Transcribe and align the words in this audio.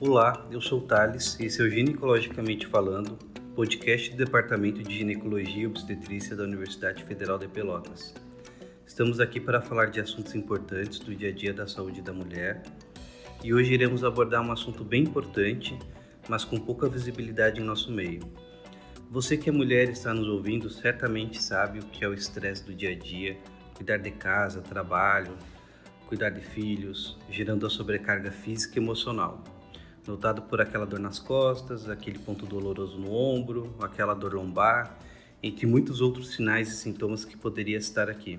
Olá, 0.00 0.44
eu 0.50 0.60
sou 0.60 0.80
o 0.80 0.82
Thales 0.82 1.38
e 1.38 1.46
esse 1.46 1.62
é 1.62 1.64
o 1.64 1.70
Ginecologicamente 1.70 2.66
Falando, 2.66 3.16
podcast 3.54 4.10
do 4.10 4.16
Departamento 4.16 4.82
de 4.82 4.98
Ginecologia 4.98 5.62
e 5.62 5.66
Obstetrícia 5.68 6.34
da 6.34 6.42
Universidade 6.42 7.04
Federal 7.04 7.38
de 7.38 7.46
Pelotas. 7.46 8.12
Estamos 8.84 9.20
aqui 9.20 9.38
para 9.38 9.62
falar 9.62 9.86
de 9.86 10.00
assuntos 10.00 10.34
importantes 10.34 10.98
do 10.98 11.14
dia 11.14 11.28
a 11.28 11.32
dia 11.32 11.54
da 11.54 11.68
saúde 11.68 12.02
da 12.02 12.12
mulher 12.12 12.64
e 13.42 13.54
hoje 13.54 13.72
iremos 13.72 14.02
abordar 14.02 14.42
um 14.42 14.50
assunto 14.50 14.82
bem 14.82 15.04
importante, 15.04 15.78
mas 16.28 16.44
com 16.44 16.58
pouca 16.58 16.88
visibilidade 16.88 17.60
em 17.60 17.64
nosso 17.64 17.92
meio. 17.92 18.20
Você 19.12 19.36
que 19.36 19.48
é 19.48 19.52
mulher 19.52 19.88
e 19.88 19.92
está 19.92 20.12
nos 20.12 20.26
ouvindo 20.26 20.68
certamente 20.68 21.40
sabe 21.40 21.78
o 21.78 21.84
que 21.84 22.04
é 22.04 22.08
o 22.08 22.14
estresse 22.14 22.64
do 22.64 22.74
dia 22.74 22.90
a 22.90 22.98
dia, 22.98 23.38
cuidar 23.76 23.98
de 23.98 24.10
casa, 24.10 24.60
trabalho, 24.60 25.38
cuidar 26.08 26.30
de 26.30 26.40
filhos, 26.40 27.16
gerando 27.30 27.64
a 27.64 27.70
sobrecarga 27.70 28.32
física 28.32 28.80
e 28.80 28.82
emocional 28.82 29.53
notado 30.06 30.42
por 30.42 30.60
aquela 30.60 30.84
dor 30.84 31.00
nas 31.00 31.18
costas, 31.18 31.88
aquele 31.88 32.18
ponto 32.18 32.46
doloroso 32.46 32.98
no 32.98 33.12
ombro, 33.12 33.74
aquela 33.80 34.14
dor 34.14 34.34
lombar, 34.34 34.98
entre 35.42 35.66
muitos 35.66 36.00
outros 36.00 36.32
sinais 36.32 36.68
e 36.68 36.76
sintomas 36.76 37.24
que 37.24 37.36
poderia 37.36 37.76
estar 37.76 38.08
aqui. 38.08 38.38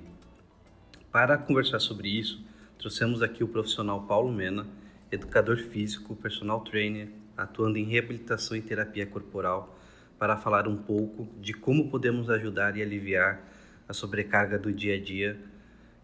Para 1.11 1.37
conversar 1.37 1.79
sobre 1.79 2.09
isso, 2.09 2.43
trouxemos 2.77 3.21
aqui 3.21 3.43
o 3.43 3.47
profissional 3.47 4.03
Paulo 4.03 4.31
Mena, 4.31 4.65
educador 5.11 5.57
físico, 5.57 6.15
personal 6.15 6.61
trainer, 6.61 7.09
atuando 7.37 7.77
em 7.77 7.85
reabilitação 7.85 8.55
e 8.55 8.61
terapia 8.61 9.05
corporal, 9.05 9.77
para 10.17 10.37
falar 10.37 10.67
um 10.67 10.77
pouco 10.77 11.27
de 11.39 11.53
como 11.53 11.89
podemos 11.89 12.29
ajudar 12.29 12.77
e 12.77 12.81
aliviar 12.81 13.41
a 13.87 13.93
sobrecarga 13.93 14.57
do 14.57 14.71
dia 14.71 14.95
a 14.95 14.99
dia 14.99 15.39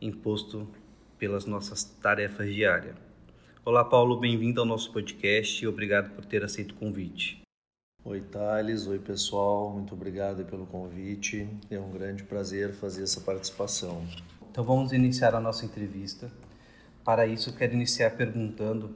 imposto 0.01 0.67
pelas 1.17 1.45
nossas 1.45 1.83
tarefas 1.83 2.51
diárias. 2.53 3.10
Olá, 3.63 3.85
Paulo, 3.85 4.19
bem-vindo 4.19 4.59
ao 4.59 4.65
nosso 4.65 4.91
podcast 4.91 5.63
e 5.63 5.67
obrigado 5.67 6.15
por 6.15 6.25
ter 6.25 6.43
aceito 6.43 6.71
o 6.71 6.75
convite. 6.75 7.43
Oi, 8.03 8.19
Thales. 8.19 8.87
Oi, 8.87 8.97
pessoal. 8.97 9.69
Muito 9.69 9.93
obrigado 9.93 10.43
pelo 10.45 10.65
convite. 10.65 11.47
É 11.69 11.79
um 11.79 11.91
grande 11.91 12.23
prazer 12.23 12.73
fazer 12.73 13.03
essa 13.03 13.21
participação. 13.21 14.03
Então, 14.49 14.63
vamos 14.63 14.91
iniciar 14.93 15.35
a 15.35 15.39
nossa 15.39 15.63
entrevista. 15.63 16.31
Para 17.05 17.27
isso, 17.27 17.55
quero 17.55 17.73
iniciar 17.73 18.09
perguntando 18.17 18.95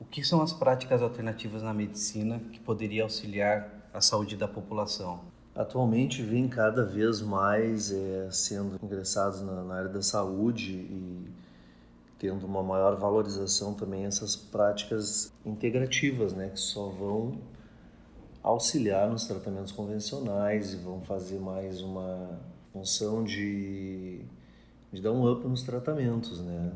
o 0.00 0.04
que 0.04 0.24
são 0.24 0.42
as 0.42 0.52
práticas 0.52 1.00
alternativas 1.00 1.62
na 1.62 1.72
medicina 1.72 2.40
que 2.50 2.58
poderia 2.58 3.04
auxiliar 3.04 3.88
a 3.94 4.00
saúde 4.00 4.36
da 4.36 4.48
população. 4.48 5.20
Atualmente 5.54 6.20
vem 6.20 6.48
cada 6.48 6.84
vez 6.84 7.20
mais 7.20 7.92
é, 7.92 8.28
sendo 8.32 8.76
ingressados 8.82 9.40
na, 9.40 9.62
na 9.62 9.74
área 9.76 9.88
da 9.88 10.02
saúde 10.02 10.72
e 10.72 11.43
tendo 12.18 12.46
uma 12.46 12.62
maior 12.62 12.96
valorização 12.96 13.74
também 13.74 14.04
essas 14.04 14.36
práticas 14.36 15.32
integrativas, 15.44 16.32
né, 16.32 16.48
que 16.48 16.60
só 16.60 16.88
vão 16.88 17.38
auxiliar 18.42 19.08
nos 19.08 19.26
tratamentos 19.26 19.72
convencionais 19.72 20.74
e 20.74 20.76
vão 20.76 21.00
fazer 21.00 21.38
mais 21.38 21.80
uma 21.80 22.38
função 22.72 23.24
de, 23.24 24.20
de 24.92 25.00
dar 25.00 25.12
um 25.12 25.30
up 25.30 25.46
nos 25.48 25.62
tratamentos, 25.62 26.40
né? 26.40 26.72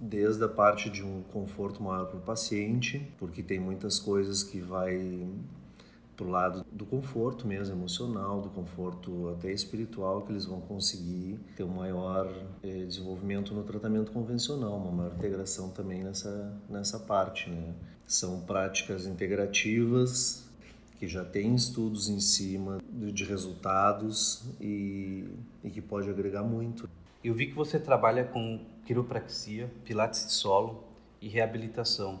Desde 0.00 0.42
a 0.42 0.48
parte 0.48 0.88
de 0.88 1.04
um 1.04 1.22
conforto 1.32 1.82
maior 1.82 2.06
para 2.06 2.18
o 2.18 2.22
paciente, 2.22 3.06
porque 3.18 3.42
tem 3.42 3.60
muitas 3.60 3.98
coisas 3.98 4.42
que 4.42 4.60
vai 4.60 5.28
pro 6.16 6.28
lado 6.28 6.64
do 6.70 6.84
conforto 6.84 7.46
mesmo 7.46 7.74
emocional, 7.74 8.40
do 8.40 8.50
conforto 8.50 9.30
até 9.30 9.50
espiritual, 9.50 10.22
que 10.22 10.32
eles 10.32 10.44
vão 10.44 10.60
conseguir 10.60 11.38
ter 11.56 11.64
um 11.64 11.74
maior 11.74 12.32
eh, 12.62 12.84
desenvolvimento 12.84 13.54
no 13.54 13.62
tratamento 13.62 14.12
convencional, 14.12 14.76
uma 14.76 14.92
maior 14.92 15.14
integração 15.14 15.70
também 15.70 16.02
nessa, 16.02 16.60
nessa 16.68 16.98
parte. 16.98 17.50
Né? 17.50 17.74
São 18.06 18.40
práticas 18.40 19.06
integrativas 19.06 20.44
que 20.98 21.08
já 21.08 21.24
tem 21.24 21.54
estudos 21.54 22.08
em 22.08 22.20
cima 22.20 22.78
de 22.88 23.24
resultados 23.24 24.44
e, 24.60 25.28
e 25.64 25.70
que 25.70 25.80
pode 25.80 26.08
agregar 26.08 26.44
muito. 26.44 26.88
Eu 27.24 27.34
vi 27.34 27.46
que 27.46 27.54
você 27.54 27.78
trabalha 27.78 28.24
com 28.24 28.60
quiropraxia, 28.84 29.68
pilates 29.84 30.26
de 30.26 30.32
solo 30.32 30.84
e 31.20 31.28
reabilitação. 31.28 32.20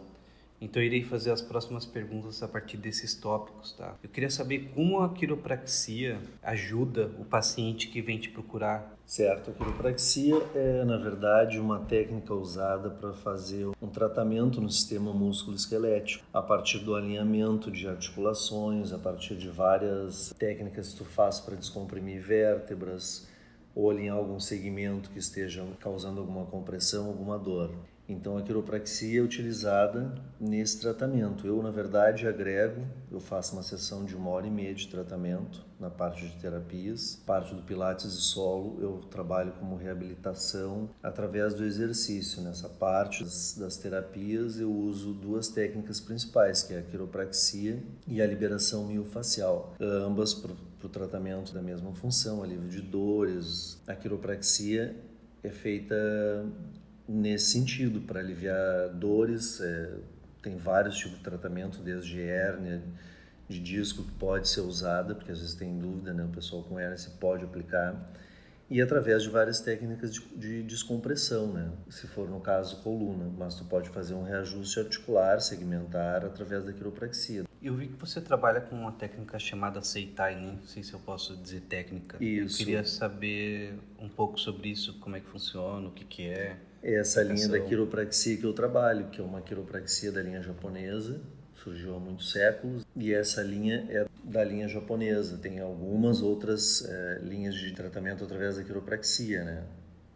Então 0.62 0.80
eu 0.80 0.86
irei 0.86 1.02
fazer 1.02 1.32
as 1.32 1.42
próximas 1.42 1.84
perguntas 1.84 2.40
a 2.40 2.46
partir 2.46 2.76
desses 2.76 3.16
tópicos, 3.16 3.72
tá? 3.72 3.96
Eu 4.00 4.08
queria 4.08 4.30
saber 4.30 4.70
como 4.72 5.00
a 5.00 5.12
quiropraxia 5.12 6.20
ajuda 6.40 7.10
o 7.18 7.24
paciente 7.24 7.88
que 7.88 8.00
vem 8.00 8.16
te 8.16 8.28
procurar. 8.28 8.96
Certo, 9.04 9.50
a 9.50 9.54
quiropraxia 9.54 10.36
é, 10.54 10.84
na 10.84 10.96
verdade, 10.96 11.58
uma 11.58 11.80
técnica 11.80 12.32
usada 12.32 12.88
para 12.88 13.12
fazer 13.12 13.70
um 13.82 13.88
tratamento 13.88 14.60
no 14.60 14.70
sistema 14.70 15.12
músculo-esquelético, 15.12 16.24
a 16.32 16.40
partir 16.40 16.78
do 16.78 16.94
alinhamento 16.94 17.68
de 17.68 17.88
articulações, 17.88 18.92
a 18.92 18.98
partir 18.98 19.34
de 19.34 19.48
várias 19.48 20.32
técnicas 20.38 20.92
que 20.92 20.98
tu 20.98 21.04
faz 21.04 21.40
para 21.40 21.56
descomprimir 21.56 22.22
vértebras, 22.22 23.28
ou 23.74 23.90
alinhar 23.90 24.16
algum 24.16 24.38
segmento 24.38 25.10
que 25.10 25.18
esteja 25.18 25.66
causando 25.80 26.20
alguma 26.20 26.46
compressão, 26.46 27.06
alguma 27.06 27.38
dor. 27.38 27.74
Então 28.12 28.36
a 28.36 28.42
quiropraxia 28.42 29.20
é 29.20 29.22
utilizada 29.22 30.14
nesse 30.38 30.78
tratamento. 30.80 31.46
Eu, 31.46 31.62
na 31.62 31.70
verdade, 31.70 32.28
agrego, 32.28 32.82
eu 33.10 33.18
faço 33.18 33.54
uma 33.54 33.62
sessão 33.62 34.04
de 34.04 34.14
uma 34.14 34.30
hora 34.30 34.46
e 34.46 34.50
meia 34.50 34.74
de 34.74 34.86
tratamento 34.86 35.64
na 35.80 35.88
parte 35.88 36.26
de 36.28 36.36
terapias. 36.36 37.20
Parte 37.26 37.54
do 37.54 37.62
Pilates 37.62 38.12
de 38.12 38.22
solo 38.22 38.78
eu 38.80 38.98
trabalho 39.10 39.52
como 39.52 39.76
reabilitação 39.76 40.90
através 41.02 41.54
do 41.54 41.64
exercício. 41.64 42.42
Nessa 42.42 42.68
parte 42.68 43.24
das, 43.24 43.56
das 43.58 43.76
terapias 43.78 44.60
eu 44.60 44.70
uso 44.70 45.14
duas 45.14 45.48
técnicas 45.48 46.00
principais, 46.00 46.62
que 46.62 46.74
é 46.74 46.78
a 46.78 46.82
quiropraxia 46.82 47.82
e 48.06 48.20
a 48.20 48.26
liberação 48.26 48.86
miofacial, 48.86 49.74
ambas 49.80 50.34
para 50.34 50.52
o 50.52 50.88
tratamento 50.88 51.54
da 51.54 51.62
mesma 51.62 51.94
função, 51.94 52.42
alívio 52.42 52.68
de 52.68 52.82
dores. 52.82 53.80
A 53.86 53.94
quiropraxia 53.94 54.94
é 55.42 55.50
feita 55.50 55.94
nesse 57.08 57.52
sentido, 57.52 58.00
para 58.00 58.20
aliviar 58.20 58.88
dores. 58.90 59.60
É, 59.60 59.90
tem 60.42 60.56
vários 60.56 60.96
tipos 60.96 61.18
de 61.18 61.24
tratamento, 61.24 61.78
desde 61.78 62.20
hérnia 62.20 62.82
de 63.48 63.60
disco 63.60 64.02
que 64.02 64.12
pode 64.12 64.48
ser 64.48 64.60
usada, 64.60 65.14
porque 65.14 65.30
às 65.30 65.40
vezes 65.40 65.54
tem 65.54 65.78
dúvida, 65.78 66.12
né? 66.12 66.24
O 66.24 66.28
pessoal 66.28 66.62
com 66.62 66.78
hérnia 66.78 66.96
se 66.96 67.10
pode 67.10 67.44
aplicar. 67.44 68.12
E 68.70 68.80
através 68.80 69.22
de 69.22 69.28
várias 69.28 69.60
técnicas 69.60 70.14
de, 70.14 70.20
de 70.34 70.62
descompressão, 70.62 71.52
né? 71.52 71.70
Se 71.90 72.06
for 72.06 72.26
no 72.26 72.40
caso 72.40 72.82
coluna, 72.82 73.30
mas 73.36 73.54
tu 73.54 73.66
pode 73.66 73.90
fazer 73.90 74.14
um 74.14 74.22
reajuste 74.22 74.80
articular, 74.80 75.40
segmentar 75.40 76.24
através 76.24 76.64
da 76.64 76.72
quiropraxia. 76.72 77.44
Eu 77.62 77.76
vi 77.76 77.88
que 77.88 77.96
você 77.96 78.18
trabalha 78.20 78.62
com 78.62 78.74
uma 78.74 78.92
técnica 78.92 79.38
chamada 79.38 79.82
Seitai, 79.82 80.36
né? 80.36 80.56
não 80.58 80.66
sei 80.66 80.82
se 80.82 80.94
eu 80.94 81.00
posso 81.00 81.36
dizer 81.36 81.60
técnica. 81.62 82.16
Isso. 82.18 82.54
Eu 82.62 82.66
queria 82.66 82.84
saber 82.84 83.78
um 83.98 84.08
pouco 84.08 84.40
sobre 84.40 84.70
isso, 84.70 84.98
como 85.00 85.16
é 85.16 85.20
que 85.20 85.28
funciona, 85.28 85.88
o 85.88 85.92
que, 85.92 86.04
que 86.06 86.26
é. 86.26 86.56
Essa 86.82 87.22
linha 87.22 87.48
da 87.48 87.60
quiropraxia 87.60 88.36
que 88.36 88.44
eu 88.44 88.52
trabalho, 88.52 89.06
que 89.10 89.20
é 89.20 89.24
uma 89.24 89.40
quiropraxia 89.40 90.10
da 90.10 90.20
linha 90.20 90.42
japonesa, 90.42 91.20
surgiu 91.54 91.94
há 91.94 92.00
muitos 92.00 92.32
séculos, 92.32 92.84
e 92.96 93.12
essa 93.12 93.40
linha 93.42 93.86
é 93.88 94.06
da 94.24 94.42
linha 94.42 94.66
japonesa. 94.66 95.38
Tem 95.38 95.60
algumas 95.60 96.22
outras 96.22 96.84
é, 96.84 97.20
linhas 97.22 97.54
de 97.54 97.72
tratamento 97.72 98.24
através 98.24 98.56
da 98.56 98.64
quiropraxia, 98.64 99.44
né? 99.44 99.64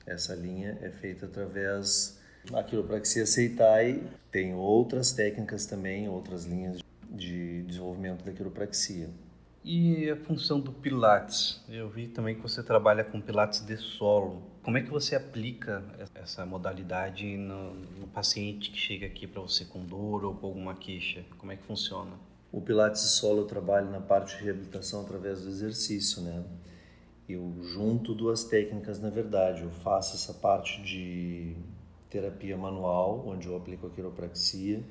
Essa 0.05 0.35
linha 0.35 0.77
é 0.83 0.91
feita 0.91 1.27
através 1.27 2.19
da 2.51 2.63
quiropraxia 2.63 3.27
Seitai, 3.27 4.03
tem 4.31 4.55
outras 4.55 5.13
técnicas 5.13 5.67
também, 5.67 6.09
outras 6.09 6.45
linhas 6.45 6.81
de 7.11 7.63
desenvolvimento 7.63 8.25
da 8.25 8.33
quiropraxia. 8.33 9.09
E 9.65 10.09
a 10.09 10.17
função 10.17 10.61
do 10.61 10.73
Pilates? 10.73 11.61
Eu 11.69 11.89
vi 11.89 12.07
também 12.07 12.37
que 12.37 12.41
você 12.41 12.63
trabalha 12.63 13.03
com 13.03 13.21
Pilates 13.21 13.61
de 13.67 13.77
solo. 13.77 14.43
Como 14.67 14.79
é 14.79 14.83
que 14.83 14.91
você 14.91 15.15
aplica 15.15 15.81
essa 16.17 16.45
modalidade 16.45 17.37
no, 17.37 17.73
no 17.73 18.09
paciente 18.09 18.69
que 18.73 18.77
chega 18.77 19.07
aqui 19.07 19.25
para 19.25 19.41
você 19.41 19.65
com 19.65 19.87
dor 19.87 20.25
ou 20.25 20.35
com 20.35 20.49
alguma 20.49 20.75
queixa? 20.75 21.25
Como 21.39 21.53
é 21.53 21.57
que 21.57 21.63
funciona? 21.63 22.11
O 22.51 22.61
Pilates 22.61 23.01
solo 23.03 23.43
eu 23.43 23.45
trabalho 23.45 23.89
na 23.93 24.01
parte 24.01 24.37
de 24.37 24.43
reabilitação 24.43 25.03
através 25.03 25.43
do 25.43 25.51
exercício, 25.51 26.21
né? 26.21 26.43
Eu 27.29 27.63
junto 27.63 28.13
duas 28.13 28.43
técnicas, 28.43 29.01
na 29.01 29.09
verdade. 29.09 29.63
Eu 29.63 29.71
faço 29.71 30.17
essa 30.17 30.35
parte 30.35 30.83
de 30.83 31.55
terapia 32.11 32.57
manual, 32.57 33.25
onde 33.25 33.47
eu 33.47 33.57
aplico 33.57 33.87
a 33.87 33.91
quiropraxia 33.91 34.83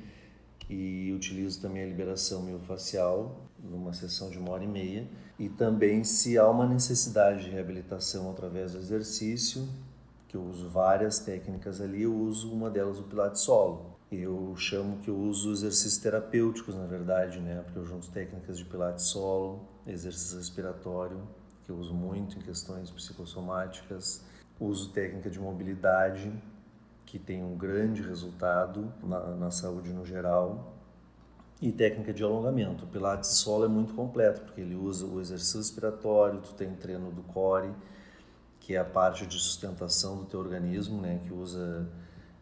e 0.70 1.12
utilizo 1.14 1.62
também 1.62 1.84
a 1.84 1.86
liberação 1.86 2.42
miofascial 2.42 3.46
numa 3.60 3.94
sessão 3.94 4.30
de 4.30 4.38
uma 4.38 4.52
hora 4.52 4.64
e 4.64 4.68
meia. 4.68 5.08
E 5.38 5.50
também, 5.50 6.04
se 6.04 6.38
há 6.38 6.48
uma 6.50 6.66
necessidade 6.66 7.46
de 7.46 7.50
reabilitação 7.50 8.30
através 8.32 8.74
do 8.74 8.80
exercício, 8.80 9.68
que 10.28 10.38
eu 10.38 10.44
uso 10.44 10.70
várias 10.70 11.20
técnicas 11.20 11.82
ali, 11.82 12.04
eu 12.04 12.16
uso 12.16 12.52
uma 12.52 12.70
delas 12.70 13.00
o 13.00 13.04
Pilates 13.04 13.42
Solo. 13.42 13.96
Eu 14.12 14.54
chamo 14.56 14.98
que 15.00 15.10
eu 15.10 15.18
uso 15.18 15.52
exercícios 15.52 15.98
terapêuticos, 15.98 16.76
na 16.76 16.86
verdade, 16.86 17.40
né? 17.40 17.62
Porque 17.64 17.80
eu 17.80 17.86
junto 17.86 18.10
técnicas 18.12 18.58
de 18.58 18.66
Pilates 18.66 19.06
Solo, 19.06 19.68
exercício 19.86 20.38
respiratório, 20.38 21.22
que 21.64 21.72
eu 21.72 21.78
uso 21.78 21.94
muito 21.94 22.38
em 22.38 22.42
questões 22.42 22.92
psicossomáticas, 22.92 24.24
uso 24.60 24.92
técnica 24.92 25.30
de 25.30 25.40
mobilidade, 25.40 26.32
que 27.16 27.20
tem 27.20 27.42
um 27.42 27.56
grande 27.56 28.02
resultado 28.02 28.92
na, 29.02 29.22
na 29.36 29.50
saúde 29.50 29.94
no 29.94 30.06
geral 30.06 30.74
e 31.62 31.72
técnica 31.72 32.14
de 32.14 32.22
alongamento. 32.22 32.84
O 32.84 32.88
Pilates 32.88 33.30
solo 33.30 33.64
é 33.64 33.70
muito 33.70 33.94
completo, 33.94 34.42
porque 34.42 34.60
ele 34.60 34.76
usa 34.76 35.06
o 35.06 35.22
exercício 35.22 35.60
respiratório, 35.60 36.42
tu 36.42 36.54
tem 36.56 36.76
treino 36.76 37.10
do 37.12 37.24
core, 37.24 37.72
que 38.60 38.76
é 38.76 38.80
a 38.80 38.84
parte 38.84 39.26
de 39.26 39.36
sustentação 39.36 40.18
do 40.18 40.26
teu 40.26 40.42
organismo, 40.42 41.02
né, 41.02 41.22
que 41.24 41.34
usa 41.34 41.88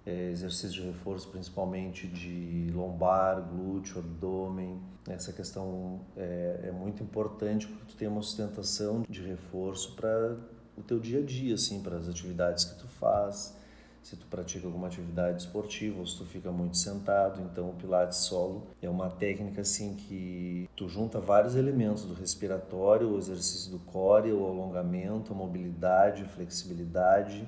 é, 0.08 0.31
exercício 0.31 0.72
de 0.72 0.81
reforço 0.81 1.30
principalmente 1.30 2.08
de 2.08 2.72
lombar, 2.74 3.44
glúteo, 3.44 4.00
abdômen. 4.00 4.81
Essa 5.08 5.31
questão 5.31 6.02
é, 6.18 6.62
é 6.64 6.72
muito 6.72 7.04
importante 7.04 7.68
porque 7.68 7.86
tu 7.90 7.96
tem 7.96 8.08
uma 8.08 8.24
sustentação 8.24 9.06
de 9.08 9.22
reforço 9.22 9.96
para 9.96 10.36
o 10.75 10.81
teu 10.81 11.00
dia 11.00 11.20
a 11.20 11.24
dia, 11.24 11.54
assim, 11.54 11.80
para 11.84 11.96
as 11.96 12.10
atividades 12.10 12.66
que 12.66 12.80
tu 12.80 12.88
faz 12.88 13.62
se 14.04 14.18
tu 14.18 14.26
pratica 14.28 14.68
alguma 14.68 14.88
atividade 14.88 15.42
esportiva 15.42 16.00
ou 16.00 16.06
se 16.06 16.18
tu 16.18 16.26
fica 16.26 16.52
muito 16.52 16.78
sentado. 16.78 17.42
Então, 17.42 17.70
o 17.70 17.74
Pilates 17.74 18.20
solo 18.20 18.68
é 18.82 18.90
uma 18.90 19.10
técnica 19.10 19.62
assim 19.62 19.96
que 19.96 20.70
tu 20.76 20.88
junta 20.90 21.20
vários 21.20 21.56
elementos 21.56 22.04
do 22.04 22.14
respiratório, 22.14 23.10
o 23.10 23.18
exercício 23.18 23.72
do 23.72 23.80
core, 23.80 24.32
o 24.32 24.46
alongamento, 24.46 25.32
a 25.32 25.36
mobilidade, 25.36 26.24
a 26.24 26.28
flexibilidade 26.28 27.48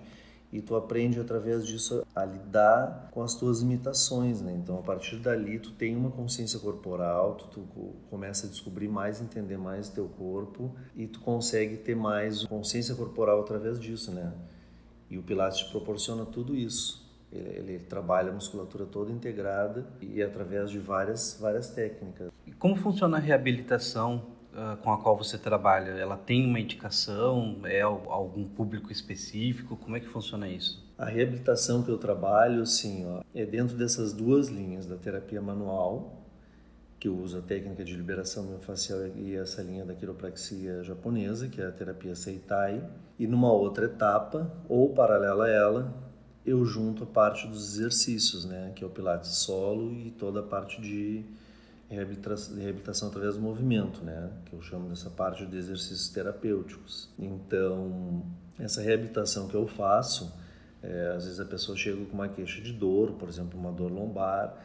e 0.55 0.61
tu 0.61 0.73
aprende 0.73 1.19
através 1.19 1.65
disso 1.65 2.05
a 2.15 2.23
lidar 2.23 3.09
com 3.11 3.21
as 3.21 3.35
tuas 3.35 3.59
limitações, 3.59 4.41
né? 4.41 4.53
Então, 4.53 4.79
a 4.79 4.81
partir 4.81 5.17
dali, 5.17 5.59
tu 5.59 5.71
tem 5.71 5.95
uma 5.97 6.09
consciência 6.09 6.57
corporal, 6.59 7.35
tu, 7.35 7.47
tu 7.47 7.93
começa 8.09 8.47
a 8.47 8.49
descobrir 8.49 8.87
mais, 8.87 9.21
entender 9.21 9.57
mais 9.57 9.89
teu 9.89 10.07
corpo 10.07 10.73
e 10.95 11.07
tu 11.07 11.19
consegue 11.19 11.75
ter 11.75 11.95
mais 11.95 12.45
consciência 12.45 12.95
corporal 12.95 13.41
através 13.41 13.77
disso, 13.77 14.11
né? 14.11 14.31
E 15.15 15.17
o 15.17 15.23
Pilates 15.23 15.59
te 15.59 15.71
proporciona 15.71 16.25
tudo 16.25 16.53
isso. 16.53 17.01
Ele, 17.31 17.49
ele, 17.49 17.79
trabalha 17.79 18.31
a 18.31 18.33
musculatura 18.33 18.85
toda 18.85 19.13
integrada 19.13 19.87
e 20.01 20.21
através 20.21 20.69
de 20.69 20.77
várias, 20.77 21.37
várias 21.39 21.69
técnicas. 21.69 22.29
E 22.45 22.51
como 22.51 22.75
funciona 22.75 23.15
a 23.15 23.19
reabilitação 23.19 24.25
uh, 24.51 24.75
com 24.83 24.91
a 24.91 24.97
qual 24.97 25.15
você 25.15 25.37
trabalha? 25.37 25.91
Ela 25.91 26.17
tem 26.17 26.45
uma 26.45 26.59
indicação? 26.59 27.61
É 27.63 27.79
algum 27.79 28.43
público 28.43 28.91
específico? 28.91 29.77
Como 29.77 29.95
é 29.95 30.01
que 30.01 30.07
funciona 30.07 30.49
isso? 30.49 30.85
A 30.97 31.05
reabilitação 31.05 31.81
que 31.81 31.89
eu 31.89 31.97
trabalho, 31.97 32.65
sim, 32.65 33.05
ó, 33.07 33.21
é 33.33 33.45
dentro 33.45 33.77
dessas 33.77 34.11
duas 34.11 34.49
linhas 34.49 34.85
da 34.85 34.97
terapia 34.97 35.41
manual, 35.41 36.24
que 37.05 37.09
usa 37.09 37.37
a 37.37 37.41
técnica 37.43 37.83
de 37.83 37.95
liberação 37.95 38.45
miofascial 38.45 39.05
e 39.15 39.35
essa 39.35 39.61
linha 39.61 39.85
da 39.85 39.93
quiropraxia 39.93 40.81
japonesa, 40.81 41.47
que 41.47 41.61
é 41.61 41.67
a 41.67 41.71
terapia 41.71 42.15
Seitai. 42.15 42.83
E 43.19 43.27
numa 43.27 43.51
outra 43.51 43.85
etapa, 43.85 44.51
ou 44.67 44.91
paralela 44.91 45.45
a 45.45 45.47
ela, 45.47 45.93
eu 46.43 46.65
junto 46.65 47.03
a 47.03 47.05
parte 47.05 47.47
dos 47.47 47.75
exercícios, 47.75 48.43
né, 48.45 48.71
que 48.75 48.83
é 48.83 48.87
o 48.87 48.89
pilates 48.89 49.29
solo 49.37 49.93
e 49.93 50.09
toda 50.09 50.39
a 50.39 50.43
parte 50.43 50.81
de 50.81 51.23
reabilitação, 51.87 52.57
reabilitação 52.57 53.09
através 53.09 53.35
do 53.35 53.41
movimento, 53.41 54.03
né, 54.03 54.31
que 54.45 54.53
eu 54.53 54.61
chamo 54.63 54.89
dessa 54.89 55.11
parte 55.11 55.45
de 55.45 55.57
exercícios 55.57 56.09
terapêuticos. 56.09 57.13
Então, 57.19 58.23
essa 58.57 58.81
reabilitação 58.81 59.47
que 59.47 59.53
eu 59.53 59.67
faço, 59.67 60.33
é, 60.81 61.13
às 61.15 61.25
vezes 61.25 61.39
a 61.39 61.45
pessoa 61.45 61.77
chega 61.77 62.03
com 62.03 62.15
uma 62.15 62.29
queixa 62.29 62.59
de 62.61 62.73
dor, 62.73 63.11
por 63.11 63.29
exemplo, 63.29 63.59
uma 63.59 63.71
dor 63.71 63.91
lombar, 63.91 64.57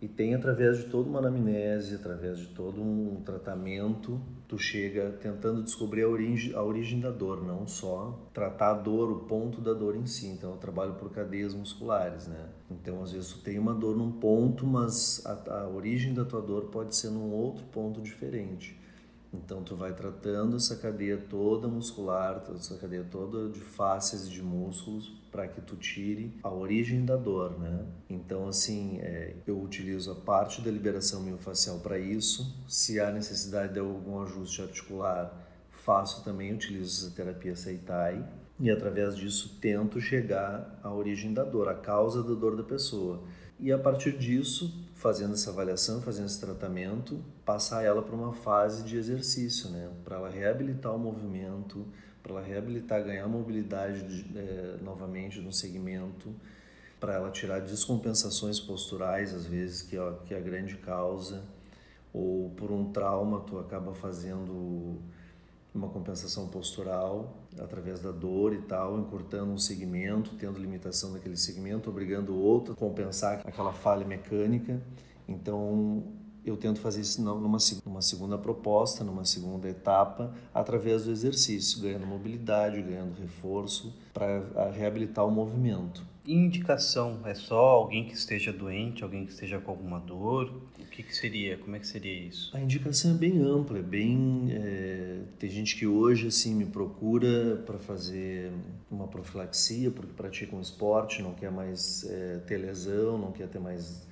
e 0.00 0.08
tem 0.08 0.34
através 0.34 0.78
de 0.78 0.84
toda 0.84 1.08
uma 1.08 1.18
anamnese, 1.18 1.94
através 1.94 2.38
de 2.38 2.46
todo 2.48 2.80
um 2.80 3.20
tratamento, 3.22 4.18
tu 4.48 4.58
chega 4.58 5.10
tentando 5.20 5.62
descobrir 5.62 6.02
a 6.04 6.08
origem, 6.08 6.54
a 6.54 6.62
origem 6.62 7.00
da 7.00 7.10
dor, 7.10 7.44
não 7.44 7.66
só 7.66 8.18
tratar 8.32 8.70
a 8.70 8.74
dor, 8.74 9.12
o 9.12 9.18
ponto 9.26 9.60
da 9.60 9.74
dor 9.74 9.94
em 9.94 10.06
si. 10.06 10.28
Então 10.28 10.52
eu 10.52 10.56
trabalho 10.56 10.94
por 10.94 11.10
cadeias 11.10 11.54
musculares, 11.54 12.26
né? 12.26 12.48
Então 12.70 13.02
às 13.02 13.12
vezes 13.12 13.30
tu 13.32 13.40
tem 13.40 13.58
uma 13.58 13.74
dor 13.74 13.94
num 13.94 14.10
ponto, 14.12 14.66
mas 14.66 15.22
a, 15.26 15.60
a 15.60 15.68
origem 15.68 16.14
da 16.14 16.24
tua 16.24 16.40
dor 16.40 16.70
pode 16.70 16.96
ser 16.96 17.10
num 17.10 17.30
outro 17.32 17.64
ponto 17.66 18.00
diferente. 18.00 18.79
Então 19.32 19.62
tu 19.62 19.76
vai 19.76 19.92
tratando 19.94 20.56
essa 20.56 20.76
cadeia 20.76 21.16
toda 21.16 21.68
muscular, 21.68 22.42
essa 22.56 22.76
cadeia 22.76 23.06
toda 23.08 23.48
de 23.48 23.60
e 23.60 24.28
de 24.28 24.42
músculos 24.42 25.12
para 25.30 25.46
que 25.46 25.60
tu 25.60 25.76
tire 25.76 26.36
a 26.42 26.50
origem 26.50 27.04
da 27.04 27.16
dor, 27.16 27.58
né? 27.58 27.86
Então 28.08 28.48
assim, 28.48 28.98
é, 29.00 29.36
eu 29.46 29.60
utilizo 29.60 30.10
a 30.10 30.14
parte 30.16 30.60
da 30.60 30.70
liberação 30.70 31.22
miofascial 31.22 31.78
para 31.78 31.98
isso. 31.98 32.64
Se 32.68 32.98
há 32.98 33.12
necessidade 33.12 33.74
de 33.74 33.78
algum 33.78 34.20
ajuste 34.20 34.62
articular, 34.62 35.32
faço 35.70 36.24
também, 36.24 36.52
utilizo 36.52 37.06
essa 37.06 37.14
terapia 37.14 37.54
Seitai 37.54 38.28
e 38.58 38.70
através 38.70 39.16
disso 39.16 39.58
tento 39.60 40.00
chegar 40.00 40.78
à 40.82 40.92
origem 40.92 41.32
da 41.32 41.44
dor, 41.44 41.68
a 41.68 41.74
causa 41.74 42.22
da 42.22 42.34
dor 42.34 42.56
da 42.56 42.62
pessoa. 42.62 43.22
E 43.58 43.72
a 43.72 43.78
partir 43.78 44.18
disso, 44.18 44.89
fazendo 45.00 45.32
essa 45.32 45.48
avaliação, 45.48 46.02
fazendo 46.02 46.26
esse 46.26 46.38
tratamento, 46.38 47.24
passar 47.42 47.82
ela 47.82 48.02
para 48.02 48.14
uma 48.14 48.34
fase 48.34 48.82
de 48.82 48.98
exercício, 48.98 49.70
né? 49.70 49.90
Para 50.04 50.16
ela 50.16 50.28
reabilitar 50.28 50.94
o 50.94 50.98
movimento, 50.98 51.86
para 52.22 52.32
ela 52.32 52.42
reabilitar, 52.42 53.02
ganhar 53.02 53.26
mobilidade 53.26 54.02
de, 54.02 54.38
é, 54.38 54.76
novamente 54.82 55.40
no 55.40 55.50
segmento, 55.54 56.34
para 57.00 57.14
ela 57.14 57.30
tirar 57.30 57.62
descompensações 57.62 58.60
posturais, 58.60 59.32
às 59.32 59.46
vezes, 59.46 59.80
que 59.80 59.96
é, 59.96 60.12
que 60.26 60.34
é 60.34 60.36
a 60.36 60.40
grande 60.40 60.76
causa, 60.76 61.44
ou 62.12 62.50
por 62.50 62.70
um 62.70 62.92
trauma 62.92 63.40
tu 63.40 63.58
acaba 63.58 63.94
fazendo 63.94 65.00
uma 65.74 65.88
compensação 65.88 66.48
postural 66.48 67.36
através 67.58 68.00
da 68.00 68.10
dor 68.10 68.52
e 68.52 68.62
tal, 68.62 68.98
encurtando 68.98 69.52
um 69.52 69.58
segmento, 69.58 70.34
tendo 70.36 70.58
limitação 70.58 71.12
daquele 71.12 71.36
segmento, 71.36 71.90
obrigando 71.90 72.32
o 72.32 72.40
outro 72.40 72.72
a 72.72 72.76
compensar 72.76 73.40
aquela 73.44 73.72
falha 73.72 74.04
mecânica. 74.04 74.80
Então, 75.28 76.02
eu 76.44 76.56
tento 76.56 76.80
fazer 76.80 77.02
isso 77.02 77.22
numa, 77.22 77.58
numa 77.84 78.02
segunda 78.02 78.38
proposta, 78.38 79.04
numa 79.04 79.24
segunda 79.24 79.68
etapa, 79.68 80.32
através 80.52 81.04
do 81.04 81.10
exercício, 81.10 81.80
ganhando 81.80 82.06
mobilidade, 82.06 82.80
ganhando 82.82 83.14
reforço 83.20 83.94
para 84.12 84.70
reabilitar 84.70 85.26
o 85.26 85.30
movimento. 85.30 86.09
Indicação 86.26 87.20
é 87.24 87.34
só 87.34 87.58
alguém 87.58 88.04
que 88.04 88.12
esteja 88.12 88.52
doente, 88.52 89.02
alguém 89.02 89.24
que 89.24 89.32
esteja 89.32 89.58
com 89.58 89.70
alguma 89.70 89.98
dor? 89.98 90.52
O 90.78 90.84
que, 90.84 91.02
que 91.02 91.16
seria? 91.16 91.56
Como 91.56 91.74
é 91.74 91.78
que 91.78 91.86
seria 91.86 92.12
isso? 92.12 92.54
A 92.54 92.60
indicação 92.60 93.12
é 93.12 93.14
bem 93.14 93.40
ampla, 93.40 93.78
é 93.78 93.82
bem. 93.82 94.48
É... 94.50 95.22
Tem 95.38 95.48
gente 95.48 95.76
que 95.76 95.86
hoje 95.86 96.26
assim 96.26 96.54
me 96.54 96.66
procura 96.66 97.56
para 97.64 97.78
fazer 97.78 98.52
uma 98.90 99.08
profilaxia 99.08 99.90
porque 99.90 100.12
pratica 100.12 100.54
um 100.54 100.60
esporte, 100.60 101.22
não 101.22 101.32
quer 101.32 101.50
mais 101.50 102.04
é, 102.04 102.38
ter 102.46 102.58
lesão, 102.58 103.16
não 103.16 103.32
quer 103.32 103.48
ter 103.48 103.58
mais 103.58 104.08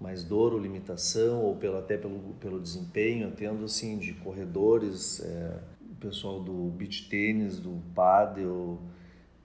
mais 0.00 0.22
dor 0.22 0.54
ou 0.54 0.60
limitação 0.60 1.42
ou 1.42 1.56
pelo 1.56 1.76
até 1.76 1.98
pelo 1.98 2.20
pelo 2.40 2.60
desempenho, 2.60 3.32
tendo 3.32 3.64
assim 3.64 3.98
de 3.98 4.14
corredores, 4.14 5.20
é, 5.20 5.60
o 5.90 5.94
pessoal 5.96 6.40
do 6.40 6.70
beach 6.70 7.08
tênis, 7.08 7.58
do 7.58 7.82
paddle, 7.94 8.80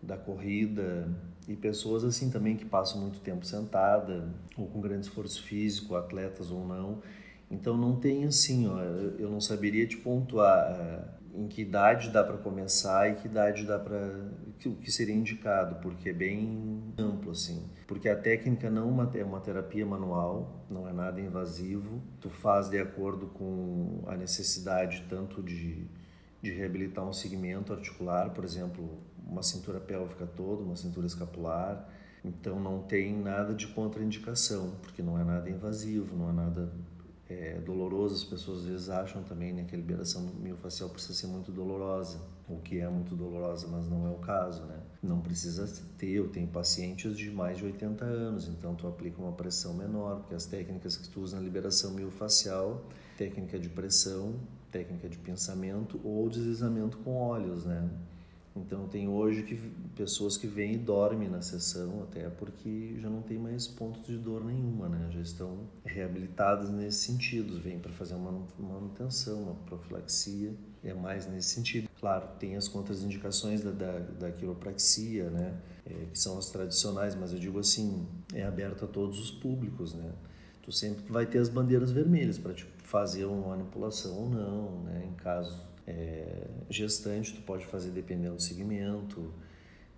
da 0.02 0.16
corrida 0.16 1.10
e 1.48 1.56
pessoas 1.56 2.04
assim 2.04 2.30
também 2.30 2.56
que 2.56 2.66
passam 2.66 3.02
muito 3.02 3.20
tempo 3.20 3.46
sentada 3.46 4.30
ou 4.58 4.68
com 4.68 4.80
grande 4.82 5.08
esforço 5.08 5.44
físico, 5.44 5.96
atletas 5.96 6.52
ou 6.52 6.66
não. 6.66 7.02
Então 7.50 7.78
não 7.78 7.96
tem 7.96 8.26
assim, 8.26 8.68
ó, 8.68 8.80
eu 8.82 9.30
não 9.30 9.40
saberia 9.40 9.86
te 9.86 9.98
pontuar 9.98 10.72
é, 10.72 11.40
em 11.40 11.48
que 11.48 11.62
idade 11.62 12.10
dá 12.10 12.24
para 12.24 12.38
começar 12.38 13.10
e 13.10 13.16
que 13.16 13.28
idade 13.28 13.66
dá 13.66 13.78
para 13.78 14.32
o 14.66 14.76
que 14.76 14.92
seria 14.92 15.14
indicado, 15.14 15.76
porque 15.82 16.10
é 16.10 16.14
bem 16.14 16.94
amplo 16.98 17.32
assim. 17.32 17.70
Porque 17.88 18.08
a 18.08 18.16
técnica 18.16 18.70
não 18.70 18.90
é 19.14 19.24
uma 19.24 19.40
terapia 19.40 19.86
manual, 19.86 20.66
não 20.70 20.88
é 20.88 20.94
nada 20.94 21.20
invasivo. 21.20 22.02
Tu 22.22 22.30
faz 22.30 22.70
de 22.70 22.80
acordo 22.80 23.28
com 23.28 24.04
a 24.08 24.16
necessidade 24.16 25.06
tanto 25.10 25.44
de 25.44 25.86
de 26.44 26.52
reabilitar 26.52 27.08
um 27.08 27.14
segmento 27.14 27.72
articular, 27.72 28.32
por 28.32 28.44
exemplo, 28.44 29.02
uma 29.26 29.42
cintura 29.42 29.80
pélvica 29.80 30.28
toda, 30.28 30.62
uma 30.62 30.76
cintura 30.76 31.08
escapular. 31.08 31.90
Então 32.22 32.60
não 32.60 32.82
tem 32.84 33.18
nada 33.18 33.54
de 33.54 33.68
contraindicação, 33.68 34.72
porque 34.82 35.02
não 35.02 35.18
é 35.18 35.24
nada 35.24 35.50
invasivo, 35.50 36.18
não 36.18 36.30
é 36.30 36.34
nada 36.34 36.70
é, 37.30 37.62
doloroso. 37.62 38.16
As 38.16 38.26
pessoas 38.26 38.60
às 38.60 38.66
vezes 38.66 38.90
acham 38.90 39.24
também 39.24 39.54
né, 39.54 39.64
que 39.64 39.74
a 39.74 39.78
liberação 39.78 40.22
miofascial 40.22 40.90
precisa 40.90 41.14
ser 41.14 41.28
muito 41.28 41.50
dolorosa, 41.50 42.20
o 42.50 42.58
que 42.58 42.78
é 42.78 42.90
muito 42.90 43.16
dolorosa, 43.16 43.66
mas 43.70 43.88
não 43.88 44.06
é 44.06 44.10
o 44.10 44.20
caso, 44.20 44.66
né? 44.66 44.82
Não 45.02 45.22
precisa 45.22 45.66
ter, 45.98 46.12
eu 46.12 46.28
tenho 46.28 46.48
pacientes 46.48 47.18
de 47.18 47.32
mais 47.32 47.58
de 47.58 47.64
80 47.64 48.04
anos, 48.04 48.50
então 48.50 48.76
tu 48.76 48.86
aplica 48.86 49.22
uma 49.22 49.32
pressão 49.32 49.74
menor, 49.74 50.20
porque 50.20 50.36
as 50.36 50.46
técnicas 50.46 50.98
que 50.98 51.08
tu 51.08 51.22
usa 51.22 51.38
na 51.38 51.42
liberação 51.42 51.92
miofascial, 51.92 52.86
técnica 53.18 53.58
de 53.58 53.70
pressão, 53.70 54.36
técnica 54.74 55.08
de 55.08 55.20
pensamento 55.20 56.02
ou 56.04 56.28
deslizamento 56.28 56.98
com 56.98 57.16
óleos, 57.16 57.64
né? 57.64 57.88
Então 58.56 58.88
tem 58.88 59.08
hoje 59.08 59.44
que 59.44 59.56
pessoas 59.96 60.38
que 60.38 60.46
vêm 60.46 60.74
e 60.74 60.78
dormem 60.78 61.28
na 61.28 61.42
sessão 61.42 62.04
até 62.04 62.30
porque 62.30 62.96
já 63.00 63.10
não 63.10 63.22
tem 63.22 63.38
mais 63.38 63.68
pontos 63.68 64.06
de 64.06 64.18
dor 64.18 64.44
nenhuma, 64.44 64.90
né? 64.90 65.10
Já 65.12 65.22
estão 65.22 65.60
reabilitadas 65.84 66.70
nesse 66.70 67.00
sentido, 67.00 67.60
vêm 67.60 67.80
para 67.80 67.92
fazer 67.94 68.16
uma 68.16 68.46
manutenção, 68.60 69.44
uma 69.44 69.56
profilaxia, 69.56 70.54
é 70.84 70.94
mais 70.94 71.26
nesse 71.26 71.50
sentido. 71.50 71.90
Claro, 72.00 72.28
tem 72.40 72.56
as 72.56 72.68
contraindicações 72.68 73.62
da, 73.62 73.72
da, 73.72 74.00
da 74.00 74.32
quiropraxia, 74.32 75.30
né? 75.30 75.56
É, 75.86 76.06
que 76.12 76.18
são 76.18 76.38
as 76.38 76.50
tradicionais, 76.50 77.16
mas 77.16 77.34
eu 77.34 77.40
digo 77.40 77.60
assim, 77.60 78.08
é 78.34 78.44
aberto 78.44 78.86
a 78.86 78.88
todos 78.88 79.20
os 79.20 79.32
públicos, 79.32 79.94
né? 79.94 80.12
Tu 80.64 80.72
sempre 80.72 81.04
vai 81.12 81.26
ter 81.26 81.38
as 81.38 81.50
bandeiras 81.50 81.92
vermelhas 81.92 82.38
para 82.40 82.54
te 82.54 82.66
fazer 82.84 83.26
uma 83.26 83.50
manipulação 83.50 84.18
ou 84.18 84.30
não, 84.30 84.84
né? 84.84 85.06
Em 85.06 85.14
caso 85.16 85.62
é, 85.86 86.48
gestante, 86.70 87.34
tu 87.34 87.42
pode 87.42 87.66
fazer 87.66 87.92
dependendo 87.92 88.36
do 88.36 88.42
segmento, 88.42 89.32